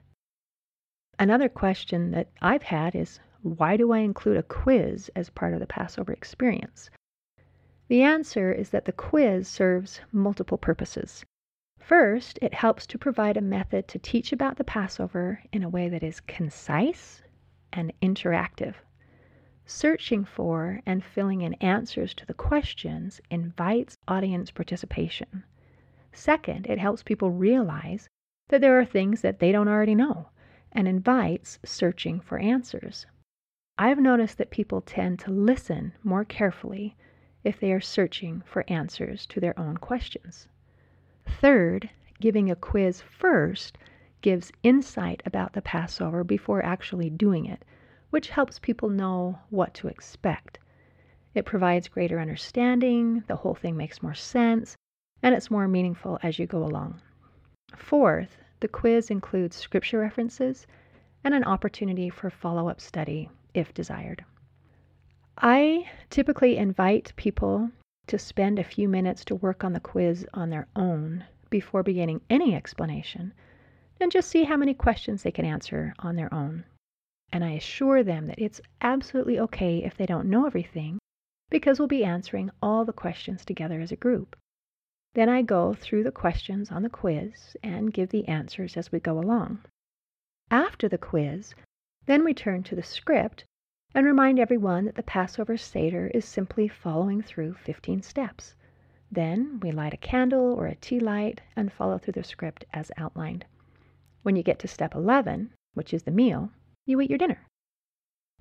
Another 1.19 1.49
question 1.49 2.11
that 2.11 2.29
I've 2.41 2.63
had 2.63 2.95
is 2.95 3.19
why 3.47 3.77
do 3.77 3.91
I 3.91 3.99
include 3.99 4.37
a 4.37 4.43
quiz 4.43 5.09
as 5.15 5.29
part 5.29 5.53
of 5.53 5.59
the 5.59 5.67
Passover 5.67 6.11
experience? 6.11 6.89
The 7.87 8.01
answer 8.01 8.51
is 8.51 8.71
that 8.71 8.85
the 8.85 8.91
quiz 8.91 9.47
serves 9.47 10.01
multiple 10.11 10.57
purposes. 10.57 11.23
First, 11.79 12.37
it 12.41 12.53
helps 12.53 12.85
to 12.87 12.97
provide 12.97 13.37
a 13.37 13.41
method 13.41 13.87
to 13.87 13.99
teach 13.99 14.33
about 14.33 14.57
the 14.57 14.65
Passover 14.65 15.41
in 15.53 15.63
a 15.63 15.69
way 15.69 15.87
that 15.87 16.03
is 16.03 16.19
concise 16.19 17.23
and 17.71 17.93
interactive. 18.01 18.75
Searching 19.65 20.25
for 20.25 20.81
and 20.85 21.03
filling 21.03 21.41
in 21.41 21.53
answers 21.55 22.13
to 22.15 22.25
the 22.25 22.33
questions 22.33 23.21
invites 23.29 23.97
audience 24.07 24.51
participation. 24.51 25.43
Second, 26.11 26.67
it 26.67 26.79
helps 26.79 27.03
people 27.03 27.31
realize 27.31 28.09
that 28.49 28.61
there 28.61 28.79
are 28.79 28.85
things 28.85 29.21
that 29.21 29.39
they 29.39 29.51
don't 29.51 29.67
already 29.67 29.95
know 29.95 30.29
and 30.71 30.87
invites 30.87 31.59
searching 31.63 32.19
for 32.19 32.37
answers. 32.37 33.05
I've 33.79 33.99
noticed 33.99 34.39
that 34.39 34.49
people 34.49 34.81
tend 34.81 35.19
to 35.19 35.31
listen 35.31 35.93
more 36.03 36.25
carefully 36.25 36.95
if 37.43 37.59
they 37.59 37.71
are 37.71 37.79
searching 37.79 38.41
for 38.41 38.65
answers 38.67 39.27
to 39.27 39.39
their 39.39 39.57
own 39.59 39.77
questions. 39.77 40.47
Third, 41.27 41.91
giving 42.19 42.49
a 42.49 42.55
quiz 42.55 43.01
first 43.01 43.77
gives 44.21 44.51
insight 44.63 45.21
about 45.27 45.53
the 45.53 45.61
Passover 45.61 46.23
before 46.23 46.65
actually 46.65 47.11
doing 47.11 47.45
it, 47.45 47.63
which 48.09 48.29
helps 48.29 48.57
people 48.57 48.89
know 48.89 49.37
what 49.51 49.75
to 49.75 49.87
expect. 49.87 50.57
It 51.35 51.45
provides 51.45 51.87
greater 51.87 52.19
understanding, 52.19 53.23
the 53.27 53.35
whole 53.35 53.53
thing 53.53 53.77
makes 53.77 54.01
more 54.01 54.15
sense, 54.15 54.75
and 55.21 55.35
it's 55.35 55.51
more 55.51 55.67
meaningful 55.67 56.17
as 56.23 56.39
you 56.39 56.47
go 56.47 56.63
along. 56.63 56.99
Fourth, 57.75 58.39
the 58.59 58.67
quiz 58.67 59.11
includes 59.11 59.55
scripture 59.55 59.99
references 59.99 60.65
and 61.23 61.35
an 61.35 61.43
opportunity 61.43 62.09
for 62.09 62.31
follow 62.31 62.69
up 62.69 62.81
study 62.81 63.29
if 63.57 63.73
desired. 63.73 64.23
I 65.37 65.89
typically 66.09 66.57
invite 66.57 67.13
people 67.15 67.71
to 68.07 68.17
spend 68.17 68.57
a 68.57 68.63
few 68.63 68.87
minutes 68.87 69.25
to 69.25 69.35
work 69.35 69.63
on 69.63 69.73
the 69.73 69.79
quiz 69.79 70.25
on 70.33 70.49
their 70.49 70.67
own 70.75 71.25
before 71.49 71.83
beginning 71.83 72.21
any 72.29 72.55
explanation 72.55 73.33
and 73.99 74.11
just 74.11 74.29
see 74.29 74.43
how 74.43 74.57
many 74.57 74.73
questions 74.73 75.23
they 75.23 75.31
can 75.31 75.45
answer 75.45 75.93
on 75.99 76.15
their 76.15 76.33
own. 76.33 76.63
And 77.31 77.43
I 77.43 77.51
assure 77.51 78.03
them 78.03 78.27
that 78.27 78.39
it's 78.39 78.61
absolutely 78.81 79.39
okay 79.39 79.83
if 79.83 79.97
they 79.97 80.05
don't 80.05 80.29
know 80.29 80.45
everything 80.45 80.99
because 81.49 81.79
we'll 81.79 81.87
be 81.87 82.05
answering 82.05 82.49
all 82.61 82.85
the 82.85 82.93
questions 82.93 83.43
together 83.43 83.81
as 83.81 83.91
a 83.91 83.97
group. 83.97 84.35
Then 85.13 85.29
I 85.29 85.41
go 85.41 85.73
through 85.73 86.03
the 86.03 86.11
questions 86.11 86.71
on 86.71 86.83
the 86.83 86.89
quiz 86.89 87.57
and 87.63 87.93
give 87.93 88.09
the 88.09 88.27
answers 88.27 88.77
as 88.77 88.91
we 88.91 88.99
go 88.99 89.19
along. 89.19 89.59
After 90.51 90.87
the 90.87 90.97
quiz, 90.97 91.55
then 92.07 92.23
we 92.23 92.33
turn 92.33 92.63
to 92.63 92.75
the 92.75 92.81
script 92.81 93.45
and 93.93 94.05
remind 94.05 94.39
everyone 94.39 94.85
that 94.85 94.95
the 94.95 95.03
Passover 95.03 95.57
Seder 95.57 96.07
is 96.07 96.23
simply 96.23 96.67
following 96.67 97.21
through 97.21 97.53
15 97.53 98.01
steps. 98.01 98.55
Then 99.11 99.59
we 99.61 99.71
light 99.71 99.93
a 99.93 99.97
candle 99.97 100.53
or 100.53 100.67
a 100.67 100.75
tea 100.75 100.99
light 100.99 101.41
and 101.55 101.71
follow 101.71 101.97
through 101.97 102.13
the 102.13 102.23
script 102.23 102.63
as 102.73 102.91
outlined. 102.97 103.45
When 104.23 104.35
you 104.35 104.43
get 104.43 104.57
to 104.59 104.67
step 104.67 104.95
11, 104.95 105.51
which 105.73 105.93
is 105.93 106.03
the 106.03 106.11
meal, 106.11 106.51
you 106.85 106.99
eat 107.01 107.09
your 107.09 107.17
dinner. 107.17 107.45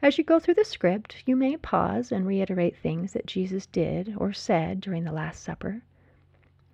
As 0.00 0.16
you 0.16 0.24
go 0.24 0.38
through 0.38 0.54
the 0.54 0.64
script, 0.64 1.22
you 1.26 1.34
may 1.34 1.56
pause 1.56 2.12
and 2.12 2.26
reiterate 2.26 2.76
things 2.76 3.14
that 3.14 3.26
Jesus 3.26 3.66
did 3.66 4.14
or 4.16 4.32
said 4.32 4.80
during 4.80 5.04
the 5.04 5.12
Last 5.12 5.42
Supper. 5.42 5.82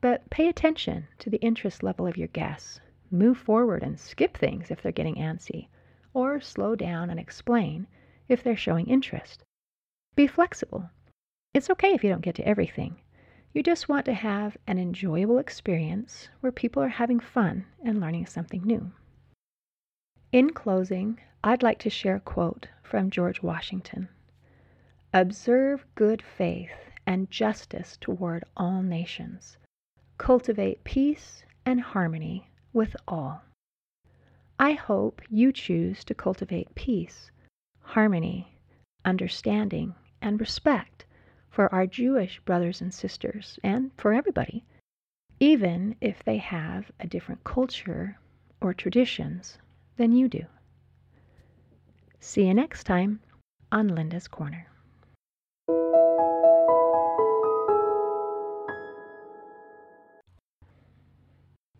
But 0.00 0.28
pay 0.28 0.48
attention 0.48 1.07
to 1.20 1.31
the 1.31 1.40
interest 1.40 1.83
level 1.83 2.07
of 2.07 2.18
your 2.18 2.28
guests. 2.28 2.81
Move 3.11 3.38
forward 3.38 3.83
and 3.83 3.98
skip 3.98 4.37
things 4.37 4.70
if 4.70 4.83
they're 4.83 4.92
getting 4.92 5.14
antsy, 5.14 5.68
or 6.14 6.40
slow 6.40 6.75
down 6.75 7.11
and 7.11 7.18
explain 7.18 7.87
if 8.29 8.42
they're 8.42 8.57
showing 8.57 8.87
interest. 8.87 9.44
Be 10.14 10.27
flexible. 10.27 10.90
It's 11.55 11.70
okay 11.70 11.92
if 11.92 12.03
you 12.03 12.11
don't 12.11 12.22
get 12.22 12.35
to 12.37 12.46
everything. 12.46 13.01
You 13.53 13.62
just 13.62 13.88
want 13.88 14.07
to 14.07 14.14
have 14.14 14.57
an 14.66 14.79
enjoyable 14.79 15.38
experience 15.38 16.29
where 16.40 16.53
people 16.53 16.83
are 16.83 16.88
having 16.88 17.20
fun 17.20 17.66
and 17.85 18.01
learning 18.01 18.27
something 18.27 18.62
new. 18.62 18.92
In 20.33 20.51
closing, 20.51 21.20
I'd 21.44 21.62
like 21.62 21.79
to 21.81 21.90
share 21.90 22.16
a 22.16 22.20
quote 22.20 22.68
from 22.83 23.11
George 23.11 23.42
Washington 23.42 24.09
Observe 25.12 25.85
good 25.94 26.22
faith 26.22 26.70
and 27.07 27.31
justice 27.31 27.98
toward 28.01 28.44
all 28.57 28.83
nations. 28.83 29.59
Cultivate 30.16 30.85
peace 30.85 31.44
and 31.66 31.81
harmony 31.81 32.51
with 32.72 32.96
all. 33.07 33.42
I 34.62 34.75
hope 34.75 35.22
you 35.29 35.53
choose 35.53 36.05
to 36.05 36.14
cultivate 36.14 36.72
peace 36.77 37.33
harmony, 37.81 38.61
understanding, 39.05 39.96
and 40.20 40.38
respect 40.38 41.05
for 41.51 41.75
our 41.75 41.85
Jewish 41.85 42.38
brothers 42.44 42.81
and 42.81 42.94
sisters 42.94 43.59
and 43.64 43.90
for 43.96 44.12
everybody, 44.12 44.64
even 45.40 45.96
if 46.01 46.22
they 46.22 46.37
have 46.37 46.92
a 47.01 47.09
different 47.09 47.42
culture 47.42 48.20
or 48.61 48.72
traditions 48.72 49.59
than 49.96 50.12
you 50.12 50.29
do. 50.29 50.46
See 52.20 52.46
you 52.46 52.55
next 52.55 52.85
time 52.85 53.18
on 53.72 53.88
Linda's 53.88 54.29
Corner. 54.29 54.68